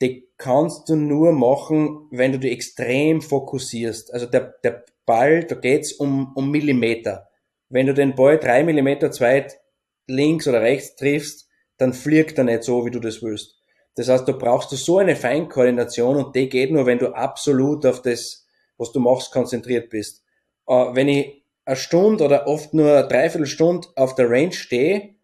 die 0.00 0.28
kannst 0.36 0.88
du 0.88 0.96
nur 0.96 1.32
machen, 1.32 2.08
wenn 2.10 2.32
du 2.32 2.38
dich 2.38 2.52
extrem 2.52 3.20
fokussierst. 3.20 4.12
Also 4.12 4.26
der, 4.26 4.54
der 4.62 4.84
Ball, 5.06 5.44
da 5.44 5.54
geht's 5.54 5.92
um, 5.92 6.32
um 6.34 6.50
Millimeter. 6.50 7.28
Wenn 7.68 7.86
du 7.86 7.94
den 7.94 8.14
Ball 8.14 8.38
drei 8.38 8.62
Millimeter 8.62 9.10
zweit 9.10 9.58
links 10.06 10.46
oder 10.46 10.60
rechts 10.60 10.96
triffst, 10.96 11.48
dann 11.78 11.92
fliegt 11.92 12.38
er 12.38 12.44
nicht 12.44 12.62
so, 12.62 12.84
wie 12.86 12.90
du 12.90 13.00
das 13.00 13.22
willst. 13.22 13.60
Das 13.96 14.08
heißt, 14.08 14.26
du 14.26 14.36
brauchst 14.36 14.70
so 14.70 14.98
eine 14.98 15.16
Feinkoordination 15.16 16.16
und 16.16 16.34
die 16.34 16.48
geht 16.48 16.72
nur, 16.72 16.86
wenn 16.86 16.98
du 16.98 17.14
absolut 17.14 17.86
auf 17.86 18.02
das, 18.02 18.46
was 18.76 18.92
du 18.92 19.00
machst, 19.00 19.32
konzentriert 19.32 19.90
bist. 19.90 20.24
Uh, 20.66 20.94
wenn 20.94 21.08
ich 21.08 21.44
eine 21.64 21.76
Stunde 21.76 22.24
oder 22.24 22.46
oft 22.46 22.74
nur 22.74 22.90
eine 22.90 23.08
Dreiviertelstunde 23.08 23.88
auf 23.96 24.14
der 24.14 24.30
Range 24.30 24.52
stehe 24.52 25.14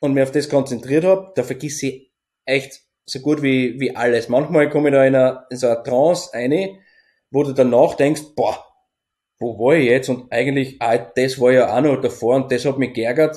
und 0.00 0.14
mich 0.14 0.22
auf 0.22 0.30
das 0.30 0.48
konzentriert 0.48 1.04
habe, 1.04 1.32
da 1.34 1.42
vergiss 1.42 1.82
ich 1.82 2.12
echt 2.44 2.80
so 3.06 3.20
gut 3.20 3.42
wie, 3.42 3.78
wie 3.80 3.94
alles. 3.94 4.28
Manchmal 4.28 4.70
komme 4.70 4.88
ich 4.88 4.94
da 4.94 5.04
in, 5.04 5.14
eine, 5.14 5.44
in 5.50 5.56
so 5.56 5.66
eine 5.66 5.82
Trance 5.82 6.32
eine, 6.32 6.78
wo 7.30 7.42
du 7.42 7.52
danach 7.52 7.94
denkst, 7.94 8.22
boah, 8.34 8.64
wo 9.38 9.58
war 9.58 9.74
ich 9.74 9.86
jetzt? 9.86 10.08
Und 10.08 10.32
eigentlich, 10.32 10.76
ah, 10.80 10.96
das 10.96 11.40
war 11.40 11.52
ja 11.52 11.76
auch 11.76 11.80
noch 11.80 12.00
davor 12.00 12.36
und 12.36 12.50
das 12.50 12.64
hat 12.64 12.78
mich 12.78 12.94
geärgert 12.94 13.36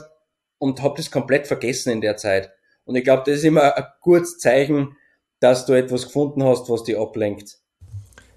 und 0.58 0.82
habe 0.82 0.95
das 0.97 1.12
komplett 1.12 1.47
vergessen 1.47 1.91
in 1.91 2.02
der 2.02 2.17
Zeit. 2.17 2.52
Und 2.88 2.95
ich 2.95 3.04
glaube, 3.04 3.23
das 3.26 3.39
ist 3.39 3.43
immer 3.43 3.76
ein 3.76 3.86
gutes 4.02 4.39
Zeichen, 4.39 4.95
dass 5.39 5.65
du 5.65 5.73
etwas 5.73 6.06
gefunden 6.06 6.43
hast, 6.43 6.69
was 6.69 6.84
dich 6.84 6.97
ablenkt. 6.97 7.60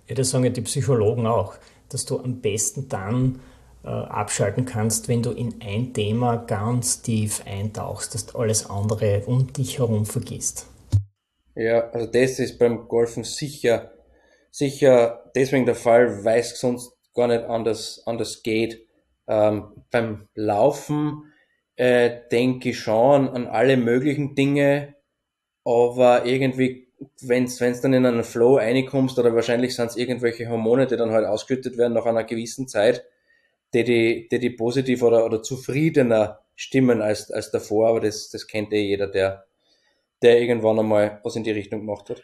Ja, 0.08 0.16
das 0.16 0.30
sagen 0.30 0.44
ja 0.44 0.50
die 0.50 0.60
Psychologen 0.62 1.26
auch, 1.26 1.54
dass 1.88 2.04
du 2.04 2.18
am 2.18 2.40
besten 2.40 2.88
dann 2.88 3.40
äh, 3.84 3.88
abschalten 3.88 4.66
kannst, 4.66 5.08
wenn 5.08 5.22
du 5.22 5.30
in 5.30 5.54
ein 5.62 5.94
Thema 5.94 6.36
ganz 6.36 7.00
tief 7.00 7.42
eintauchst, 7.46 8.14
dass 8.14 8.26
du 8.26 8.38
alles 8.38 8.68
andere 8.68 9.22
um 9.26 9.52
dich 9.52 9.78
herum 9.78 10.04
vergisst. 10.04 10.66
Ja, 11.54 11.88
also 11.90 12.06
das 12.06 12.38
ist 12.40 12.58
beim 12.58 12.88
Golfen 12.88 13.22
sicher, 13.22 13.92
sicher 14.50 15.30
deswegen 15.34 15.64
der 15.64 15.76
Fall, 15.76 16.24
weil 16.24 16.40
es 16.40 16.58
sonst 16.58 16.92
gar 17.14 17.28
nicht 17.28 17.44
anders, 17.44 18.02
anders 18.04 18.42
geht. 18.42 18.86
Ähm, 19.28 19.84
beim 19.90 20.28
Laufen 20.34 21.24
äh, 21.80 22.28
denke 22.30 22.68
ich 22.68 22.78
schon 22.78 23.30
an 23.30 23.46
alle 23.46 23.78
möglichen 23.78 24.34
Dinge, 24.34 24.96
aber 25.64 26.26
irgendwie, 26.26 26.88
wenn 27.22 27.44
es 27.44 27.56
dann 27.56 27.94
in 27.94 28.04
einen 28.04 28.22
Flow 28.22 28.58
reinkommst, 28.58 29.18
oder 29.18 29.34
wahrscheinlich 29.34 29.74
sind 29.74 29.86
es 29.86 29.96
irgendwelche 29.96 30.50
Hormone, 30.50 30.86
die 30.86 30.98
dann 30.98 31.10
halt 31.10 31.24
ausgeschüttet 31.24 31.78
werden 31.78 31.94
nach 31.94 32.04
einer 32.04 32.24
gewissen 32.24 32.68
Zeit, 32.68 33.06
die 33.72 33.84
die, 33.84 34.28
die, 34.30 34.38
die 34.38 34.50
positiv 34.50 35.02
oder, 35.02 35.24
oder 35.24 35.42
zufriedener 35.42 36.40
stimmen 36.54 37.00
als, 37.00 37.30
als 37.30 37.50
davor, 37.50 37.88
aber 37.88 38.00
das, 38.00 38.28
das 38.28 38.46
kennt 38.46 38.74
eh 38.74 38.82
jeder, 38.82 39.06
der, 39.06 39.46
der 40.20 40.38
irgendwann 40.38 40.80
einmal 40.80 41.20
was 41.24 41.36
in 41.36 41.44
die 41.44 41.50
Richtung 41.50 41.80
gemacht 41.80 42.10
hat. 42.10 42.22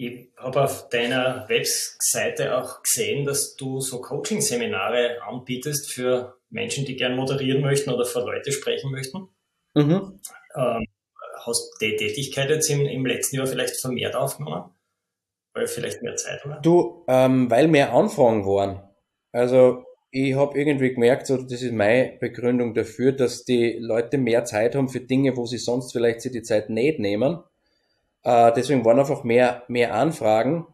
Ich 0.00 0.30
habe 0.36 0.62
auf 0.62 0.88
deiner 0.90 1.48
Webseite 1.48 2.56
auch 2.56 2.84
gesehen, 2.84 3.24
dass 3.24 3.56
du 3.56 3.80
so 3.80 4.00
Coaching-Seminare 4.00 5.20
anbietest 5.22 5.90
für 5.90 6.36
Menschen, 6.50 6.84
die 6.84 6.94
gern 6.94 7.16
moderieren 7.16 7.62
möchten 7.62 7.90
oder 7.90 8.04
vor 8.04 8.24
Leute 8.24 8.52
sprechen 8.52 8.92
möchten. 8.92 9.28
Mhm. 9.74 10.20
Ähm, 10.54 10.86
hast 11.44 11.72
du 11.80 11.84
die 11.84 11.96
Tätigkeit 11.96 12.48
jetzt 12.48 12.70
im, 12.70 12.86
im, 12.86 13.04
letzten 13.06 13.36
Jahr 13.38 13.48
vielleicht 13.48 13.80
vermehrt 13.80 14.14
aufgenommen? 14.14 14.70
Weil 15.52 15.66
vielleicht 15.66 16.00
mehr 16.00 16.14
Zeit 16.14 16.46
war? 16.46 16.62
Du, 16.62 17.04
ähm, 17.08 17.50
weil 17.50 17.66
mehr 17.66 17.92
Anfragen 17.92 18.46
waren. 18.46 18.88
Also 19.32 19.84
ich 20.12 20.36
habe 20.36 20.56
irgendwie 20.56 20.94
gemerkt, 20.94 21.26
so, 21.26 21.38
das 21.38 21.60
ist 21.60 21.72
meine 21.72 22.16
Begründung 22.20 22.72
dafür, 22.72 23.10
dass 23.10 23.44
die 23.44 23.78
Leute 23.80 24.16
mehr 24.16 24.44
Zeit 24.44 24.76
haben 24.76 24.88
für 24.88 25.00
Dinge, 25.00 25.36
wo 25.36 25.44
sie 25.46 25.58
sonst 25.58 25.90
vielleicht 25.90 26.20
sich 26.20 26.30
die 26.30 26.42
Zeit 26.42 26.70
nicht 26.70 27.00
nehmen. 27.00 27.42
Äh, 28.28 28.52
deswegen 28.52 28.84
waren 28.84 28.98
einfach 28.98 29.24
mehr, 29.24 29.62
mehr 29.68 29.94
Anfragen. 29.94 30.66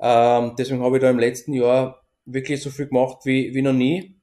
Ähm, 0.00 0.56
deswegen 0.58 0.82
habe 0.82 0.96
ich 0.96 1.02
da 1.02 1.10
im 1.10 1.18
letzten 1.20 1.52
Jahr 1.52 2.02
wirklich 2.24 2.60
so 2.60 2.70
viel 2.70 2.88
gemacht 2.88 3.18
wie, 3.24 3.54
wie 3.54 3.62
noch 3.62 3.72
nie. 3.72 4.16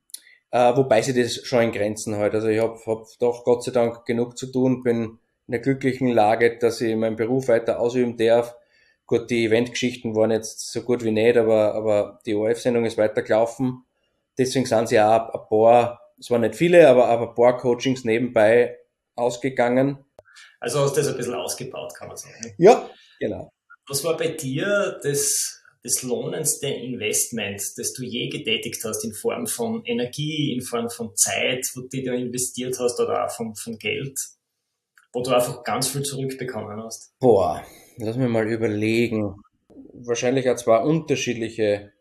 Äh, 0.52 0.76
wobei 0.76 1.02
sie 1.02 1.14
das 1.14 1.36
schon 1.36 1.62
in 1.64 1.72
Grenzen 1.72 2.18
halt. 2.18 2.36
Also 2.36 2.50
ich 2.50 2.60
habe 2.60 2.78
hab 2.86 3.06
doch 3.20 3.46
Gott 3.46 3.64
sei 3.64 3.72
Dank 3.72 4.06
genug 4.06 4.38
zu 4.38 4.52
tun, 4.52 4.84
bin 4.84 5.20
in 5.48 5.52
der 5.52 5.62
glücklichen 5.62 6.10
Lage, 6.10 6.58
dass 6.58 6.82
ich 6.82 6.98
meinen 6.98 7.16
Beruf 7.16 7.48
weiter 7.48 7.80
ausüben 7.80 8.18
darf. 8.18 8.54
Gut, 9.06 9.30
die 9.30 9.46
Eventgeschichten 9.46 10.14
waren 10.14 10.32
jetzt 10.32 10.70
so 10.70 10.82
gut 10.82 11.02
wie 11.06 11.12
nicht, 11.12 11.38
aber, 11.38 11.74
aber 11.76 12.20
die 12.26 12.36
ORF-Sendung 12.36 12.84
ist 12.84 12.98
weitergelaufen. 12.98 13.86
Deswegen 14.38 14.66
sind 14.66 14.90
sie 14.90 15.00
auch 15.00 15.34
ein 15.34 15.48
paar, 15.50 16.02
es 16.20 16.30
waren 16.30 16.42
nicht 16.42 16.56
viele, 16.56 16.90
aber, 16.90 17.08
aber 17.08 17.30
ein 17.30 17.36
paar 17.36 17.56
Coachings 17.58 18.04
nebenbei 18.04 18.78
ausgegangen. 19.16 20.04
Also 20.60 20.80
hast 20.80 20.96
du 20.96 21.02
das 21.02 21.10
ein 21.10 21.18
bisschen 21.18 21.36
ausgebaut, 21.36 21.94
kann 21.96 22.10
man 22.10 22.18
sagen. 22.18 22.54
Ja, 22.58 22.90
genau. 23.20 23.52
Was 23.88 24.04
war 24.04 24.18
bei 24.18 24.30
dir 24.30 25.00
das, 25.04 25.62
das 25.84 26.04
lohnendste 26.04 26.68
Investment, 26.68 27.62
das 27.78 27.94
du 27.94 28.04
je 28.04 28.30
getätigt 28.30 28.84
hast, 28.84 29.04
in 29.06 29.14
Form 29.14 29.48
von 29.48 29.84
Energie, 29.86 30.54
in 30.54 30.62
Form 30.62 30.90
von 30.90 31.16
Zeit, 31.16 31.66
wo 31.76 31.82
du 31.82 32.04
da 32.04 32.14
investiert 32.14 32.78
hast 32.80 33.00
oder 33.00 33.26
auch 33.26 33.32
von, 33.32 33.56
von 33.56 33.78
Geld, 33.78 34.20
wo 35.14 35.24
du 35.24 35.32
einfach 35.32 35.64
ganz 35.64 35.88
viel 35.88 36.04
zurückbekommen 36.04 36.84
hast? 36.84 37.14
Boah, 37.20 37.64
lass 37.98 38.18
mich 38.18 38.30
mal 38.30 38.48
überlegen. 38.48 39.36
Wahrscheinlich 39.94 40.50
auch 40.50 40.58
zwei 40.58 40.80
unterschiedliche 40.80 41.94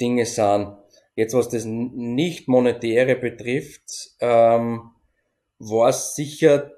Dinge 0.00 0.26
sind. 0.26 0.76
Jetzt, 1.14 1.34
was 1.34 1.48
das 1.48 1.64
nicht 1.64 2.48
monetäre 2.48 3.16
betrifft, 3.16 4.14
ähm, 4.20 4.90
war 5.58 5.88
es 5.88 6.14
sicher 6.14 6.77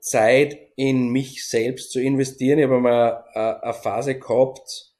Zeit 0.00 0.56
in 0.76 1.08
mich 1.08 1.46
selbst 1.46 1.90
zu 1.92 2.00
investieren. 2.00 2.58
Ich 2.58 2.64
habe 2.64 2.80
mal 2.80 3.24
eine, 3.34 3.74
Phase 3.74 4.18
gehabt 4.18 4.92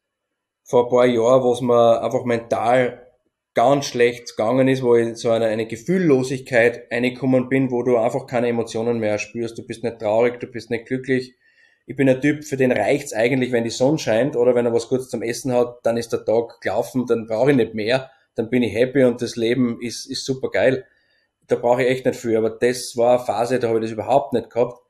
vor 0.64 0.84
ein 0.84 0.90
paar 0.90 1.06
Jahren, 1.06 1.42
wo 1.42 1.52
es 1.52 1.60
mir 1.60 2.02
einfach 2.02 2.24
mental 2.24 3.06
ganz 3.54 3.86
schlecht 3.86 4.36
gegangen 4.36 4.68
ist, 4.68 4.82
wo 4.82 4.96
ich 4.96 5.16
so 5.16 5.30
eine, 5.30 5.46
eine 5.46 5.66
Gefühllosigkeit 5.66 6.90
reingekommen 6.90 7.48
bin, 7.48 7.70
wo 7.70 7.82
du 7.82 7.96
einfach 7.96 8.26
keine 8.26 8.48
Emotionen 8.48 8.98
mehr 8.98 9.18
spürst. 9.18 9.56
Du 9.56 9.66
bist 9.66 9.82
nicht 9.82 9.98
traurig, 9.98 10.40
du 10.40 10.46
bist 10.46 10.70
nicht 10.70 10.86
glücklich. 10.86 11.34
Ich 11.86 11.96
bin 11.96 12.08
ein 12.08 12.20
Typ, 12.20 12.44
für 12.44 12.56
den 12.56 12.72
reicht's 12.72 13.12
eigentlich, 13.12 13.52
wenn 13.52 13.64
die 13.64 13.70
Sonne 13.70 13.98
scheint 13.98 14.36
oder 14.36 14.54
wenn 14.54 14.66
er 14.66 14.74
was 14.74 14.88
kurz 14.88 15.08
zum 15.08 15.22
Essen 15.22 15.52
hat, 15.52 15.78
dann 15.84 15.96
ist 15.96 16.12
der 16.12 16.24
Tag 16.24 16.60
gelaufen, 16.60 17.06
dann 17.06 17.26
brauche 17.26 17.52
ich 17.52 17.56
nicht 17.56 17.74
mehr 17.74 18.10
dann 18.36 18.50
bin 18.50 18.62
ich 18.62 18.74
happy 18.74 19.02
und 19.02 19.20
das 19.20 19.34
Leben 19.34 19.80
ist, 19.80 20.06
ist 20.06 20.24
super 20.24 20.50
geil. 20.50 20.84
Da 21.48 21.56
brauche 21.56 21.82
ich 21.82 21.90
echt 21.90 22.06
nicht 22.06 22.18
viel. 22.18 22.36
Aber 22.36 22.50
das 22.50 22.96
war 22.96 23.18
eine 23.18 23.24
Phase, 23.24 23.58
da 23.58 23.68
habe 23.68 23.78
ich 23.78 23.84
das 23.84 23.92
überhaupt 23.92 24.32
nicht 24.32 24.50
gehabt. 24.50 24.80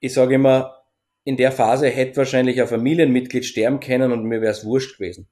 Ich 0.00 0.14
sage 0.14 0.34
immer, 0.34 0.82
in 1.24 1.36
der 1.36 1.52
Phase 1.52 1.88
hätte 1.88 2.18
wahrscheinlich 2.18 2.60
ein 2.60 2.68
Familienmitglied 2.68 3.44
sterben 3.44 3.80
können 3.80 4.12
und 4.12 4.24
mir 4.24 4.40
wäre 4.40 4.52
es 4.52 4.64
wurscht 4.64 4.98
gewesen. 4.98 5.28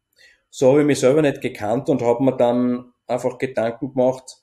So 0.50 0.70
habe 0.70 0.80
ich 0.80 0.86
mich 0.86 1.00
selber 1.00 1.22
nicht 1.22 1.40
gekannt 1.40 1.88
und 1.88 2.02
habe 2.02 2.22
mir 2.24 2.36
dann 2.36 2.92
einfach 3.06 3.38
Gedanken 3.38 3.92
gemacht, 3.92 4.38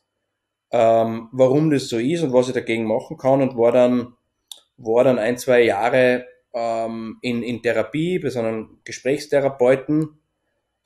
ähm, 0.71 1.27
warum 1.31 1.69
das 1.69 1.89
so 1.89 1.97
ist 1.97 2.23
und 2.23 2.33
was 2.33 2.47
ich 2.47 2.53
dagegen 2.53 2.85
machen 2.85 3.17
kann 3.17 3.41
und 3.41 3.57
war 3.57 3.71
dann, 3.71 4.13
war 4.77 5.03
dann 5.03 5.19
ein, 5.19 5.37
zwei 5.37 5.63
Jahre 5.63 6.25
ähm, 6.53 7.17
in, 7.21 7.43
in 7.43 7.61
Therapie 7.61 8.19
bei 8.19 8.29
so 8.29 8.39
einem 8.39 8.79
Gesprächstherapeuten, 8.83 10.21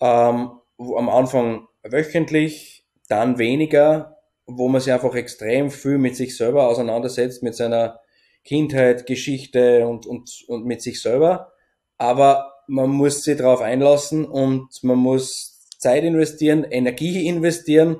ähm, 0.01 0.49
wo 0.77 0.97
am 0.97 1.09
Anfang 1.09 1.67
wöchentlich, 1.83 2.85
dann 3.07 3.37
weniger, 3.37 4.14
wo 4.47 4.67
man 4.67 4.81
sich 4.81 4.93
einfach 4.93 5.15
extrem 5.15 5.71
viel 5.71 5.97
mit 5.97 6.15
sich 6.15 6.37
selber 6.37 6.67
auseinandersetzt, 6.67 7.43
mit 7.43 7.55
seiner 7.55 7.99
Kindheit, 8.43 9.07
Geschichte 9.07 9.87
und, 9.87 10.05
und, 10.05 10.29
und 10.47 10.65
mit 10.65 10.81
sich 10.81 11.01
selber. 11.01 11.51
Aber 11.97 12.53
man 12.67 12.89
muss 12.89 13.23
sich 13.23 13.37
darauf 13.37 13.61
einlassen 13.61 14.25
und 14.25 14.83
man 14.83 14.97
muss 14.97 15.67
Zeit 15.79 16.03
investieren, 16.03 16.63
Energie 16.63 17.27
investieren. 17.27 17.99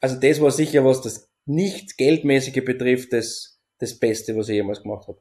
Also 0.00 0.16
das 0.20 0.40
war 0.40 0.50
sicher, 0.50 0.84
was 0.84 1.00
das 1.00 1.28
nicht 1.46 1.96
Geldmäßige 1.96 2.64
betrifft, 2.64 3.12
das, 3.12 3.60
das 3.78 3.98
Beste, 3.98 4.36
was 4.36 4.48
ich 4.48 4.56
jemals 4.56 4.82
gemacht 4.82 5.08
habe. 5.08 5.18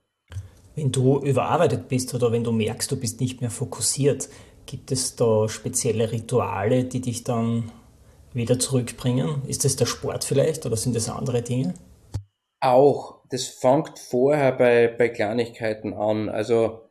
Wenn 0.75 0.91
du 0.91 1.19
überarbeitet 1.19 1.87
bist 1.87 2.13
oder 2.13 2.31
wenn 2.31 2.43
du 2.43 2.51
merkst, 2.51 2.91
du 2.91 2.99
bist 2.99 3.19
nicht 3.19 3.41
mehr 3.41 3.49
fokussiert, 3.49 4.29
gibt 4.65 4.91
es 4.91 5.15
da 5.15 5.47
spezielle 5.47 6.11
Rituale, 6.11 6.83
die 6.83 7.01
dich 7.01 7.23
dann 7.23 7.71
wieder 8.37 8.59
zurückbringen? 8.59 9.41
Ist 9.47 9.65
das 9.65 9.75
der 9.75 9.85
Sport 9.85 10.23
vielleicht 10.23 10.65
oder 10.65 10.77
sind 10.77 10.95
das 10.95 11.09
andere 11.09 11.41
Dinge? 11.41 11.73
Auch. 12.59 13.17
Das 13.29 13.43
fängt 13.43 13.99
vorher 13.99 14.53
bei, 14.53 14.87
bei 14.87 15.09
Kleinigkeiten 15.09 15.93
an. 15.93 16.29
Also, 16.29 16.83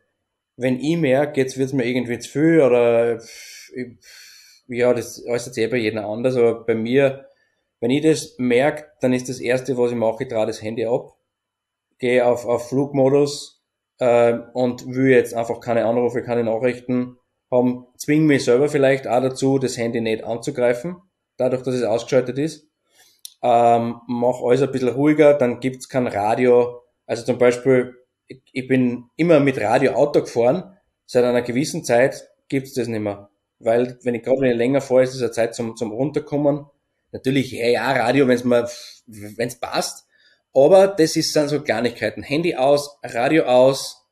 wenn 0.57 0.79
ich 0.79 0.99
merke, 0.99 1.41
jetzt 1.41 1.57
wird 1.57 1.69
es 1.69 1.73
mir 1.73 1.87
irgendwie 1.87 2.19
zu 2.19 2.29
viel 2.29 2.61
oder 2.61 3.21
ja, 4.69 4.93
das 4.93 5.25
äußert 5.27 5.55
sich 5.55 5.65
eh 5.65 5.69
bei 5.69 5.77
jedem 5.79 6.05
anders, 6.05 6.37
aber 6.37 6.65
bei 6.65 6.75
mir, 6.75 7.29
wenn 7.81 7.91
ich 7.91 8.03
das 8.03 8.35
merke, 8.39 8.87
dann 9.01 9.13
ist 9.13 9.29
das 9.29 9.41
Erste, 9.41 9.79
was 9.79 9.93
ich 9.93 9.97
mache, 9.97 10.25
ich 10.25 10.29
drehe 10.29 10.47
das 10.47 10.63
Handy 10.63 10.87
ab, 10.87 11.17
gehe 11.99 12.27
auf, 12.27 12.45
auf 12.47 12.69
Flugmodus 12.69 13.63
äh, 13.99 14.39
und 14.53 14.87
will 14.87 15.11
jetzt 15.11 15.35
einfach 15.35 15.61
keine 15.61 15.87
Anrufe, 15.87 16.23
keine 16.23 16.45
Nachrichten 16.45 17.17
haben, 17.51 17.87
zwinge 17.97 18.27
mich 18.27 18.45
selber 18.45 18.69
vielleicht 18.69 19.07
auch 19.07 19.23
dazu, 19.23 19.59
das 19.59 19.79
Handy 19.79 20.01
nicht 20.01 20.25
anzugreifen 20.25 20.97
dadurch, 21.37 21.63
dass 21.63 21.75
es 21.75 21.83
ausgeschaltet 21.83 22.39
ist. 22.39 22.67
Ähm, 23.43 24.01
mach 24.07 24.41
alles 24.43 24.63
ein 24.63 24.73
bisschen 24.73 24.89
ruhiger, 24.89 25.35
dann 25.35 25.61
gibt's 25.61 25.89
kein 25.89 26.07
Radio. 26.07 26.83
Also 27.07 27.25
zum 27.25 27.39
Beispiel, 27.39 27.95
ich, 28.27 28.41
ich 28.53 28.67
bin 28.69 29.05
immer 29.17 29.41
mit 29.41 29.61
Radio 29.61 29.93
Auto 29.93 30.23
gefahren, 30.23 30.77
seit 31.07 31.25
einer 31.25 31.43
gewissen 31.43 31.85
Zeit 31.85 32.29
gibt's 32.49 32.75
das 32.75 32.89
nicht 32.89 33.01
mehr. 33.01 33.29
Weil, 33.59 33.99
wenn 34.03 34.15
ich 34.15 34.23
gerade 34.23 34.41
wenn 34.41 34.51
ich 34.51 34.57
länger 34.57 34.81
fahre, 34.81 35.05
ist 35.05 35.15
es 35.15 35.23
eine 35.23 35.31
Zeit 35.31 35.55
zum, 35.55 35.77
zum 35.77 35.93
Runterkommen. 35.93 36.67
Natürlich, 37.13 37.53
ja, 37.53 37.69
ja, 37.69 37.93
Radio, 37.93 38.29
wenn's 38.29 38.45
mal, 38.45 38.69
wenn's 39.07 39.59
passt. 39.59 40.07
Aber 40.53 40.89
das 40.89 41.17
ist 41.17 41.35
dann 41.37 41.49
so 41.49 41.61
Kleinigkeiten. 41.63 42.23
Handy 42.23 42.57
aus, 42.57 42.99
Radio 43.03 43.45
aus, 43.45 44.07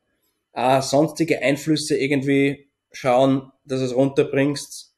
auch 0.53 0.83
sonstige 0.83 1.43
Einflüsse 1.43 1.97
irgendwie 1.97 2.71
schauen, 2.93 3.51
dass 3.65 3.81
es 3.81 3.95
runterbringst. 3.95 4.94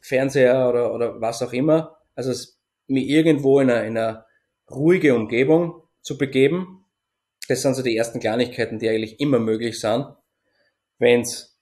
Fernseher 0.00 0.68
oder, 0.68 0.94
oder 0.94 1.20
was 1.20 1.42
auch 1.42 1.52
immer. 1.52 1.98
Also 2.14 2.32
mich 2.86 3.08
irgendwo 3.08 3.60
in 3.60 3.70
einer, 3.70 3.84
in 3.84 3.96
einer 3.98 4.26
ruhige 4.70 5.14
Umgebung 5.14 5.82
zu 6.02 6.16
begeben. 6.16 6.84
Das 7.48 7.62
sind 7.62 7.74
so 7.74 7.82
die 7.82 7.96
ersten 7.96 8.20
Kleinigkeiten, 8.20 8.78
die 8.78 8.88
eigentlich 8.88 9.20
immer 9.20 9.38
möglich 9.38 9.78
sind. 9.80 10.06
Wenn's 10.98 11.58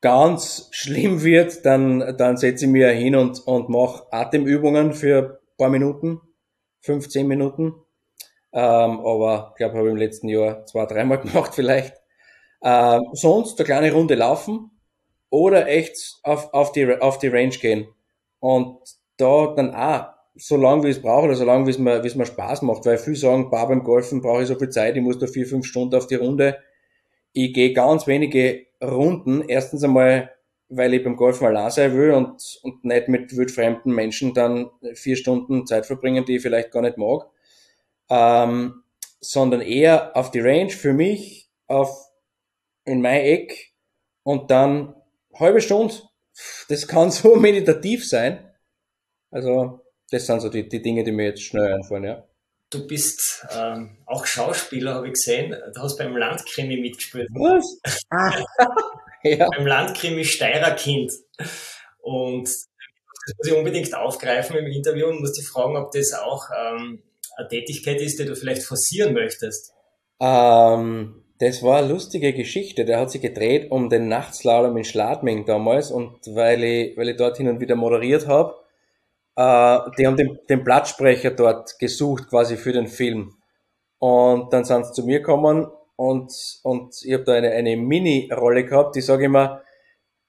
ganz 0.00 0.68
schlimm 0.70 1.22
wird, 1.22 1.64
dann, 1.64 2.16
dann 2.18 2.36
setze 2.36 2.66
ich 2.66 2.70
mich 2.70 2.84
hin 2.84 3.16
und, 3.16 3.40
und 3.46 3.70
mache 3.70 4.04
Atemübungen 4.12 4.92
für 4.92 5.40
paar 5.56 5.70
Minuten, 5.70 6.20
15 6.80 7.26
Minuten. 7.26 7.74
Ähm, 8.52 9.00
aber 9.00 9.52
ich 9.52 9.56
glaube, 9.56 9.78
habe 9.78 9.88
ich 9.88 9.92
im 9.92 9.96
letzten 9.96 10.28
Jahr 10.28 10.66
zwei, 10.66 10.86
dreimal 10.86 11.20
gemacht 11.22 11.54
vielleicht. 11.54 11.94
Ähm, 12.62 13.02
sonst 13.12 13.58
eine 13.58 13.66
kleine 13.66 13.92
Runde 13.92 14.14
laufen 14.14 14.70
oder 15.34 15.66
echt 15.66 16.20
auf, 16.22 16.54
auf, 16.54 16.70
die, 16.70 16.88
auf 17.00 17.18
die 17.18 17.26
Range 17.26 17.56
gehen. 17.56 17.88
Und 18.38 18.78
da 19.16 19.52
dann 19.56 19.74
auch 19.74 20.06
so 20.36 20.56
lange 20.56 20.84
wie 20.84 20.90
es 20.90 21.02
braucht 21.02 21.24
oder 21.24 21.34
so 21.34 21.44
lange 21.44 21.66
wie 21.66 21.70
es 21.70 21.78
mir, 21.78 22.04
wie 22.04 22.06
es 22.06 22.14
mir 22.14 22.24
Spaß 22.24 22.62
macht, 22.62 22.86
weil 22.86 22.98
viele 22.98 23.16
sagen, 23.16 23.50
bar 23.50 23.66
beim 23.66 23.82
Golfen 23.82 24.22
brauche 24.22 24.42
ich 24.42 24.48
so 24.48 24.54
viel 24.54 24.68
Zeit, 24.68 24.96
ich 24.96 25.02
muss 25.02 25.18
da 25.18 25.26
vier, 25.26 25.44
fünf 25.44 25.66
Stunden 25.66 25.96
auf 25.96 26.06
die 26.06 26.14
Runde. 26.14 26.58
Ich 27.32 27.52
gehe 27.52 27.72
ganz 27.72 28.06
wenige 28.06 28.66
Runden. 28.80 29.42
Erstens 29.48 29.82
einmal, 29.82 30.30
weil 30.68 30.94
ich 30.94 31.02
beim 31.02 31.16
Golfen 31.16 31.48
allein 31.48 31.70
sein 31.70 31.96
will 31.96 32.12
und, 32.12 32.60
und 32.62 32.84
nicht 32.84 33.08
mit 33.08 33.36
wildfremden 33.36 33.92
Menschen 33.92 34.34
dann 34.34 34.70
vier 34.94 35.16
Stunden 35.16 35.66
Zeit 35.66 35.84
verbringen, 35.84 36.24
die 36.24 36.36
ich 36.36 36.42
vielleicht 36.42 36.70
gar 36.70 36.82
nicht 36.82 36.96
mag. 36.96 37.26
Ähm, 38.08 38.84
sondern 39.20 39.62
eher 39.62 40.16
auf 40.16 40.30
die 40.30 40.40
Range 40.40 40.70
für 40.70 40.92
mich, 40.92 41.50
auf 41.66 42.08
in 42.84 43.02
mein 43.02 43.22
Eck 43.22 43.72
und 44.22 44.52
dann 44.52 44.94
halbe 45.38 45.60
Stunde. 45.60 45.94
Das 46.68 46.86
kann 46.86 47.10
so 47.10 47.36
meditativ 47.36 48.08
sein. 48.08 48.50
Also 49.30 49.80
das 50.10 50.26
sind 50.26 50.40
so 50.40 50.48
die, 50.48 50.68
die 50.68 50.82
Dinge, 50.82 51.04
die 51.04 51.12
mir 51.12 51.26
jetzt 51.26 51.42
schnell 51.42 51.74
einfallen, 51.74 52.04
ja. 52.04 52.24
Du 52.70 52.86
bist 52.86 53.46
ähm, 53.52 53.98
auch 54.06 54.26
Schauspieler, 54.26 54.94
habe 54.94 55.06
ich 55.06 55.14
gesehen. 55.14 55.56
Du 55.74 55.80
hast 55.80 55.96
beim 55.96 56.16
Landkrimi 56.16 56.76
mitgespielt. 56.76 57.28
Was? 57.34 57.80
Ja. 59.26 59.48
Beim 59.56 59.66
Landkrimi 59.66 60.22
Steirerkind. 60.22 61.10
Und 62.02 62.44
das 62.44 63.34
muss 63.38 63.46
ich 63.46 63.54
unbedingt 63.54 63.94
aufgreifen 63.94 64.56
im 64.56 64.66
Interview 64.66 65.06
und 65.06 65.20
muss 65.20 65.32
dich 65.32 65.48
fragen, 65.48 65.78
ob 65.78 65.92
das 65.92 66.12
auch 66.12 66.44
ähm, 66.54 67.02
eine 67.36 67.48
Tätigkeit 67.48 68.02
ist, 68.02 68.18
die 68.18 68.26
du 68.26 68.36
vielleicht 68.36 68.62
forcieren 68.62 69.14
möchtest. 69.14 69.72
Ähm, 70.20 71.23
das 71.44 71.62
war 71.62 71.78
eine 71.78 71.88
lustige 71.88 72.32
Geschichte. 72.32 72.86
Der 72.86 72.98
hat 72.98 73.10
sich 73.10 73.20
gedreht 73.20 73.70
um 73.70 73.90
den 73.90 74.08
Nachtslalom 74.08 74.76
in 74.78 74.84
Schladming 74.84 75.44
damals 75.44 75.90
und 75.90 76.16
weil 76.34 76.64
ich, 76.64 76.96
weil 76.96 77.10
ich 77.10 77.16
dort 77.16 77.36
hin 77.36 77.48
und 77.48 77.60
wieder 77.60 77.76
moderiert 77.76 78.26
habe, 78.26 78.54
äh, 79.36 79.90
die 79.98 80.06
haben 80.06 80.16
den, 80.16 80.38
den 80.48 80.64
Blattsprecher 80.64 81.32
dort 81.32 81.78
gesucht 81.78 82.30
quasi 82.30 82.56
für 82.56 82.72
den 82.72 82.86
Film. 82.86 83.34
Und 83.98 84.52
dann 84.54 84.64
sind 84.64 84.86
sie 84.86 84.92
zu 84.92 85.04
mir 85.04 85.18
gekommen 85.18 85.66
und, 85.96 86.32
und 86.62 86.94
ich 87.04 87.12
habe 87.12 87.24
da 87.24 87.34
eine, 87.34 87.50
eine 87.50 87.76
Mini-Rolle 87.76 88.64
gehabt, 88.64 88.96
die 88.96 89.02
sage 89.02 89.26
immer, 89.26 89.62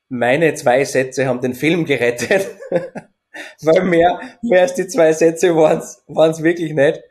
meine 0.10 0.54
zwei 0.54 0.84
Sätze 0.84 1.28
haben 1.28 1.40
den 1.40 1.54
Film 1.54 1.86
gerettet. 1.86 2.50
Weil 3.62 3.84
mehr, 3.84 4.20
mehr 4.42 4.64
als 4.64 4.76
die 4.76 4.88
zwei 4.88 5.14
Sätze 5.14 5.56
waren 5.56 5.80
es 5.80 6.44
wirklich 6.44 6.74
nicht. 6.74 7.02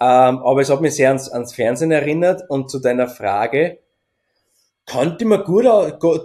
Ähm, 0.00 0.38
aber 0.38 0.60
es 0.60 0.70
hat 0.70 0.80
mich 0.80 0.94
sehr 0.94 1.08
ans, 1.08 1.28
ans 1.28 1.54
Fernsehen 1.54 1.90
erinnert 1.90 2.42
und 2.48 2.70
zu 2.70 2.78
deiner 2.78 3.08
Frage, 3.08 3.78
könnte 4.88 5.24
ich 5.24 5.28
mir 5.28 5.44
gut, 5.44 5.66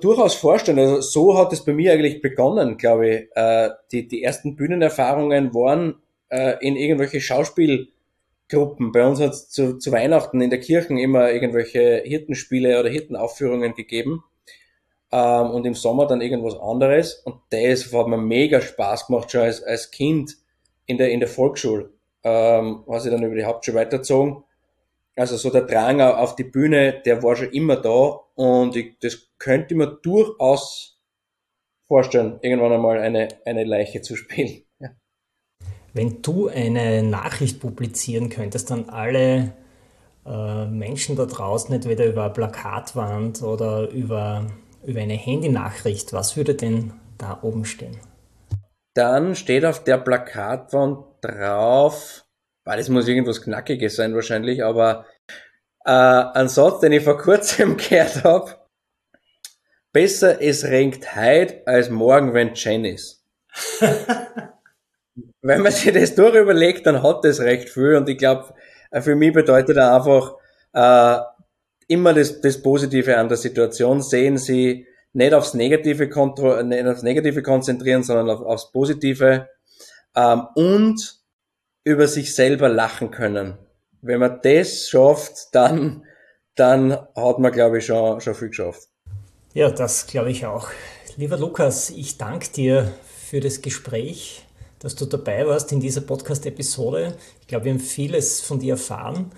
durchaus 0.04 0.36
vorstellen. 0.36 0.80
Also 0.80 1.02
so 1.02 1.38
hat 1.38 1.52
es 1.54 1.66
bei 1.66 1.74
mir 1.74 1.92
eigentlich 1.92 2.22
begonnen, 2.22 2.78
glaube 2.78 3.10
ich. 3.10 3.30
Äh, 3.36 3.72
die, 3.92 4.08
die 4.08 4.24
ersten 4.24 4.56
Bühnenerfahrungen 4.56 5.54
waren 5.54 6.02
äh, 6.30 6.56
in 6.62 6.76
irgendwelche 6.76 7.20
Schauspielgruppen. 7.20 8.92
Bei 8.92 9.06
uns 9.06 9.20
hat 9.20 9.32
es 9.32 9.50
zu, 9.50 9.78
zu 9.80 9.92
Weihnachten 9.92 10.40
in 10.40 10.50
der 10.50 10.60
Kirche 10.60 10.94
immer 10.94 11.32
irgendwelche 11.32 12.04
Hirtenspiele 12.06 12.80
oder 12.80 12.90
Hirtenaufführungen 12.90 13.74
gegeben. 13.74 14.24
Ähm, 15.12 15.52
und 15.52 15.66
im 15.66 15.76
Sommer 15.76 16.08
dann 16.08 16.22
irgendwas 16.22 16.58
anderes. 16.58 17.16
Und 17.26 17.36
das 17.50 17.92
hat 17.92 18.08
mir 18.08 18.18
mega 18.18 18.62
Spaß 18.62 19.08
gemacht, 19.08 19.32
schon 19.32 19.42
als, 19.42 19.62
als 19.62 19.92
Kind 19.92 20.38
in 20.86 20.98
der, 20.98 21.12
in 21.12 21.20
der 21.20 21.30
Volksschule. 21.30 21.93
Ähm, 22.24 22.84
was 22.86 23.06
ich 23.06 23.12
dann 23.12 23.24
über 23.24 23.36
die 23.36 23.46
Hauptschule 23.46 23.78
weitergezogen 23.78 24.44
also 25.16 25.38
so 25.38 25.50
der 25.50 25.64
Drang 25.64 26.02
auf 26.02 26.36
die 26.36 26.44
Bühne, 26.44 27.02
der 27.06 27.22
war 27.24 27.36
schon 27.36 27.52
immer 27.52 27.76
da 27.76 28.20
und 28.36 28.76
ich, 28.76 28.98
das 29.00 29.30
könnte 29.38 29.74
ich 29.74 29.78
mir 29.78 30.00
durchaus 30.02 31.00
vorstellen, 31.88 32.40
irgendwann 32.42 32.74
einmal 32.74 33.00
eine, 33.00 33.28
eine 33.46 33.64
Leiche 33.64 34.02
zu 34.02 34.16
spielen. 34.16 34.64
Ja. 34.80 34.90
Wenn 35.94 36.22
du 36.24 36.48
eine 36.48 37.04
Nachricht 37.04 37.60
publizieren 37.62 38.30
könntest, 38.30 38.72
dann 38.72 38.90
alle 38.90 39.54
äh, 40.26 40.66
Menschen 40.66 41.16
da 41.16 41.26
draußen, 41.26 41.74
entweder 41.74 42.06
über 42.06 42.24
eine 42.24 42.34
Plakatwand 42.34 43.44
oder 43.44 43.90
über, 43.90 44.48
über 44.84 45.00
eine 45.00 45.14
Handynachricht, 45.14 46.12
was 46.12 46.36
würde 46.36 46.56
denn 46.56 46.94
da 47.20 47.40
oben 47.44 47.64
stehen? 47.64 47.98
Dann 48.96 49.36
steht 49.36 49.64
auf 49.64 49.84
der 49.84 50.00
Plakatwand 50.00 51.06
drauf, 51.24 52.24
Boah, 52.66 52.78
das 52.78 52.88
muss 52.88 53.08
irgendwas 53.08 53.42
Knackiges 53.42 53.98
sein 53.98 54.16
wahrscheinlich, 54.16 54.64
aber 54.64 55.06
äh, 55.86 55.92
ein 55.92 56.48
Satz, 56.48 56.80
den 56.80 56.94
ich 56.94 57.04
vor 57.04 57.18
kurzem 57.18 57.76
gehört 57.90 58.24
habe. 58.24 58.56
Besser 59.92 60.42
es 60.42 60.64
regnet 60.64 61.16
heute 61.16 61.62
als 61.68 61.90
morgen, 61.90 62.34
wenn 62.34 62.54
Jen 62.56 62.86
ist. 62.86 63.24
wenn 65.42 65.62
man 65.62 65.72
sich 65.72 65.94
das 65.94 66.16
durchüberlegt, 66.16 66.88
dann 66.88 67.04
hat 67.04 67.26
das 67.26 67.42
recht 67.42 67.70
viel 67.70 67.96
und 67.96 68.10
ich 68.10 68.18
glaube, 68.18 68.54
äh, 68.92 69.02
für 69.02 69.16
mich 69.16 69.34
bedeutet 69.34 69.78
er 69.78 69.94
einfach 69.94 70.36
äh, 70.72 71.20
immer 71.88 72.14
das, 72.14 72.40
das 72.40 72.62
Positive 72.62 73.18
an 73.18 73.28
der 73.28 73.38
Situation 73.38 74.02
sehen, 74.02 74.38
sie 74.38 74.88
nicht 75.12 75.34
aufs 75.34 75.54
Negative, 75.54 76.06
nicht 76.64 76.88
aufs 76.88 77.04
Negative 77.04 77.44
konzentrieren, 77.44 78.04
sondern 78.04 78.30
auf, 78.30 78.42
aufs 78.42 78.72
Positive 78.72 79.50
ähm, 80.16 80.48
und 80.56 81.20
über 81.84 82.08
sich 82.08 82.36
selber 82.36 82.70
lachen 82.70 83.12
können. 83.12 83.58
Wenn 84.02 84.20
man 84.20 84.40
das 84.42 84.90
schafft, 84.90 85.54
dann, 85.54 86.04
dann 86.56 86.92
hat 86.94 87.40
man, 87.40 87.52
glaube 87.52 87.80
ich, 87.80 87.86
schon, 87.86 88.22
schon 88.22 88.36
viel 88.36 88.50
geschafft. 88.50 88.90
Ja, 89.54 89.70
das 89.70 90.08
glaube 90.08 90.32
ich 90.32 90.46
auch. 90.46 90.70
Lieber 91.16 91.38
Lukas, 91.38 91.90
ich 91.90 92.18
danke 92.18 92.50
dir 92.50 92.92
für 93.30 93.40
das 93.40 93.62
Gespräch, 93.62 94.46
dass 94.80 94.96
du 94.96 95.06
dabei 95.06 95.46
warst 95.48 95.72
in 95.72 95.80
dieser 95.80 96.02
Podcast-Episode. 96.02 97.16
Ich 97.42 97.48
glaube, 97.48 97.66
wir 97.66 97.74
haben 97.74 97.80
vieles 97.80 98.42
von 98.42 98.60
dir 98.60 98.74
erfahren. 98.74 99.32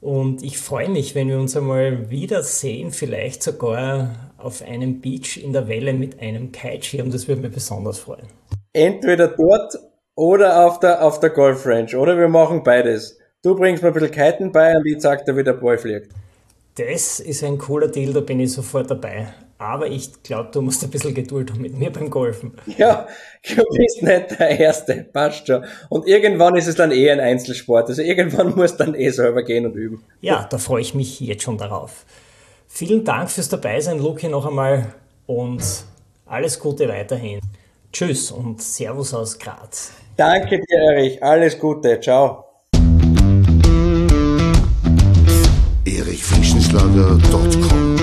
Und 0.00 0.42
ich 0.42 0.58
freue 0.58 0.90
mich, 0.90 1.14
wenn 1.14 1.28
wir 1.28 1.38
uns 1.38 1.56
einmal 1.56 2.10
wiedersehen, 2.10 2.92
vielleicht 2.92 3.42
sogar 3.42 4.32
auf 4.36 4.62
einem 4.62 5.00
Beach 5.00 5.42
in 5.42 5.52
der 5.52 5.66
Welle 5.66 5.94
mit 5.94 6.20
einem 6.20 6.52
Kiteschirm. 6.52 7.10
Das 7.10 7.26
würde 7.26 7.42
mich 7.42 7.52
besonders 7.52 7.98
freuen. 7.98 8.26
Entweder 8.74 9.28
dort 9.28 9.78
oder 10.16 10.66
auf 10.66 10.80
der, 10.80 11.02
auf 11.02 11.20
der 11.20 11.30
Golf 11.30 11.64
Range. 11.64 11.96
Oder 11.96 12.18
wir 12.18 12.28
machen 12.28 12.62
beides. 12.62 13.18
Du 13.42 13.54
bringst 13.54 13.82
mir 13.82 13.88
ein 13.88 13.94
bisschen 13.94 14.10
Kiten 14.10 14.52
bei 14.52 14.74
und 14.76 14.84
ich 14.84 14.98
zeig 14.98 15.24
dir, 15.24 15.36
wie 15.36 15.44
der 15.44 15.52
Ball 15.54 15.78
fliegt. 15.78 16.12
Das 16.76 17.20
ist 17.20 17.44
ein 17.44 17.56
cooler 17.58 17.88
Deal, 17.88 18.12
da 18.12 18.20
bin 18.20 18.40
ich 18.40 18.52
sofort 18.52 18.90
dabei. 18.90 19.28
Aber 19.58 19.86
ich 19.86 20.22
glaube, 20.24 20.50
du 20.52 20.60
musst 20.60 20.82
ein 20.82 20.90
bisschen 20.90 21.14
Geduld 21.14 21.52
haben 21.52 21.62
mit 21.62 21.78
mir 21.78 21.92
beim 21.92 22.10
Golfen. 22.10 22.52
Ja, 22.76 23.06
du 23.48 23.62
bist 23.76 24.02
nicht 24.02 24.40
der 24.40 24.58
Erste, 24.58 25.06
passt 25.12 25.46
schon. 25.46 25.64
Und 25.88 26.08
irgendwann 26.08 26.56
ist 26.56 26.66
es 26.66 26.74
dann 26.74 26.90
eh 26.90 27.10
ein 27.10 27.20
Einzelsport. 27.20 27.88
Also 27.88 28.02
irgendwann 28.02 28.56
musst 28.56 28.80
du 28.80 28.84
dann 28.84 28.94
eh 28.94 29.10
selber 29.10 29.44
gehen 29.44 29.66
und 29.66 29.76
üben. 29.76 30.02
Ja, 30.20 30.48
da 30.50 30.58
freue 30.58 30.82
ich 30.82 30.94
mich 30.94 31.20
jetzt 31.20 31.44
schon 31.44 31.58
darauf. 31.58 32.04
Vielen 32.66 33.04
Dank 33.04 33.30
fürs 33.30 33.48
Dabeisein, 33.48 34.00
Luki, 34.00 34.28
noch 34.28 34.46
einmal 34.46 34.94
und 35.26 35.62
alles 36.26 36.58
Gute 36.58 36.88
weiterhin. 36.88 37.40
Tschüss 37.94 38.32
und 38.32 38.60
Servus 38.60 39.14
aus 39.14 39.38
Graz. 39.38 39.92
Danke 40.16 40.58
dir, 40.58 40.78
Erich. 40.78 41.22
Alles 41.22 41.56
Gute. 41.56 42.00
Ciao. 42.00 42.44
erichfrischenschlager.com 45.84 47.96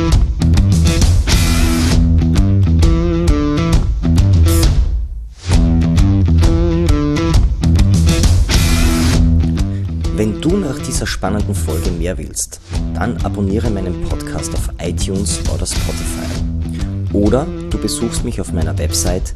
Wenn 10.16 10.40
du 10.40 10.56
nach 10.56 10.80
dieser 10.80 11.06
spannenden 11.06 11.54
Folge 11.54 11.92
mehr 11.92 12.18
willst, 12.18 12.62
dann 12.94 13.18
abonniere 13.26 13.70
meinen 13.70 14.04
Podcast 14.04 14.54
auf 14.54 14.70
iTunes 14.82 15.42
oder 15.54 15.66
Spotify. 15.66 17.12
Oder 17.12 17.46
du 17.70 17.78
besuchst 17.78 18.24
mich 18.24 18.40
auf 18.40 18.54
meiner 18.54 18.78
Website 18.78 19.36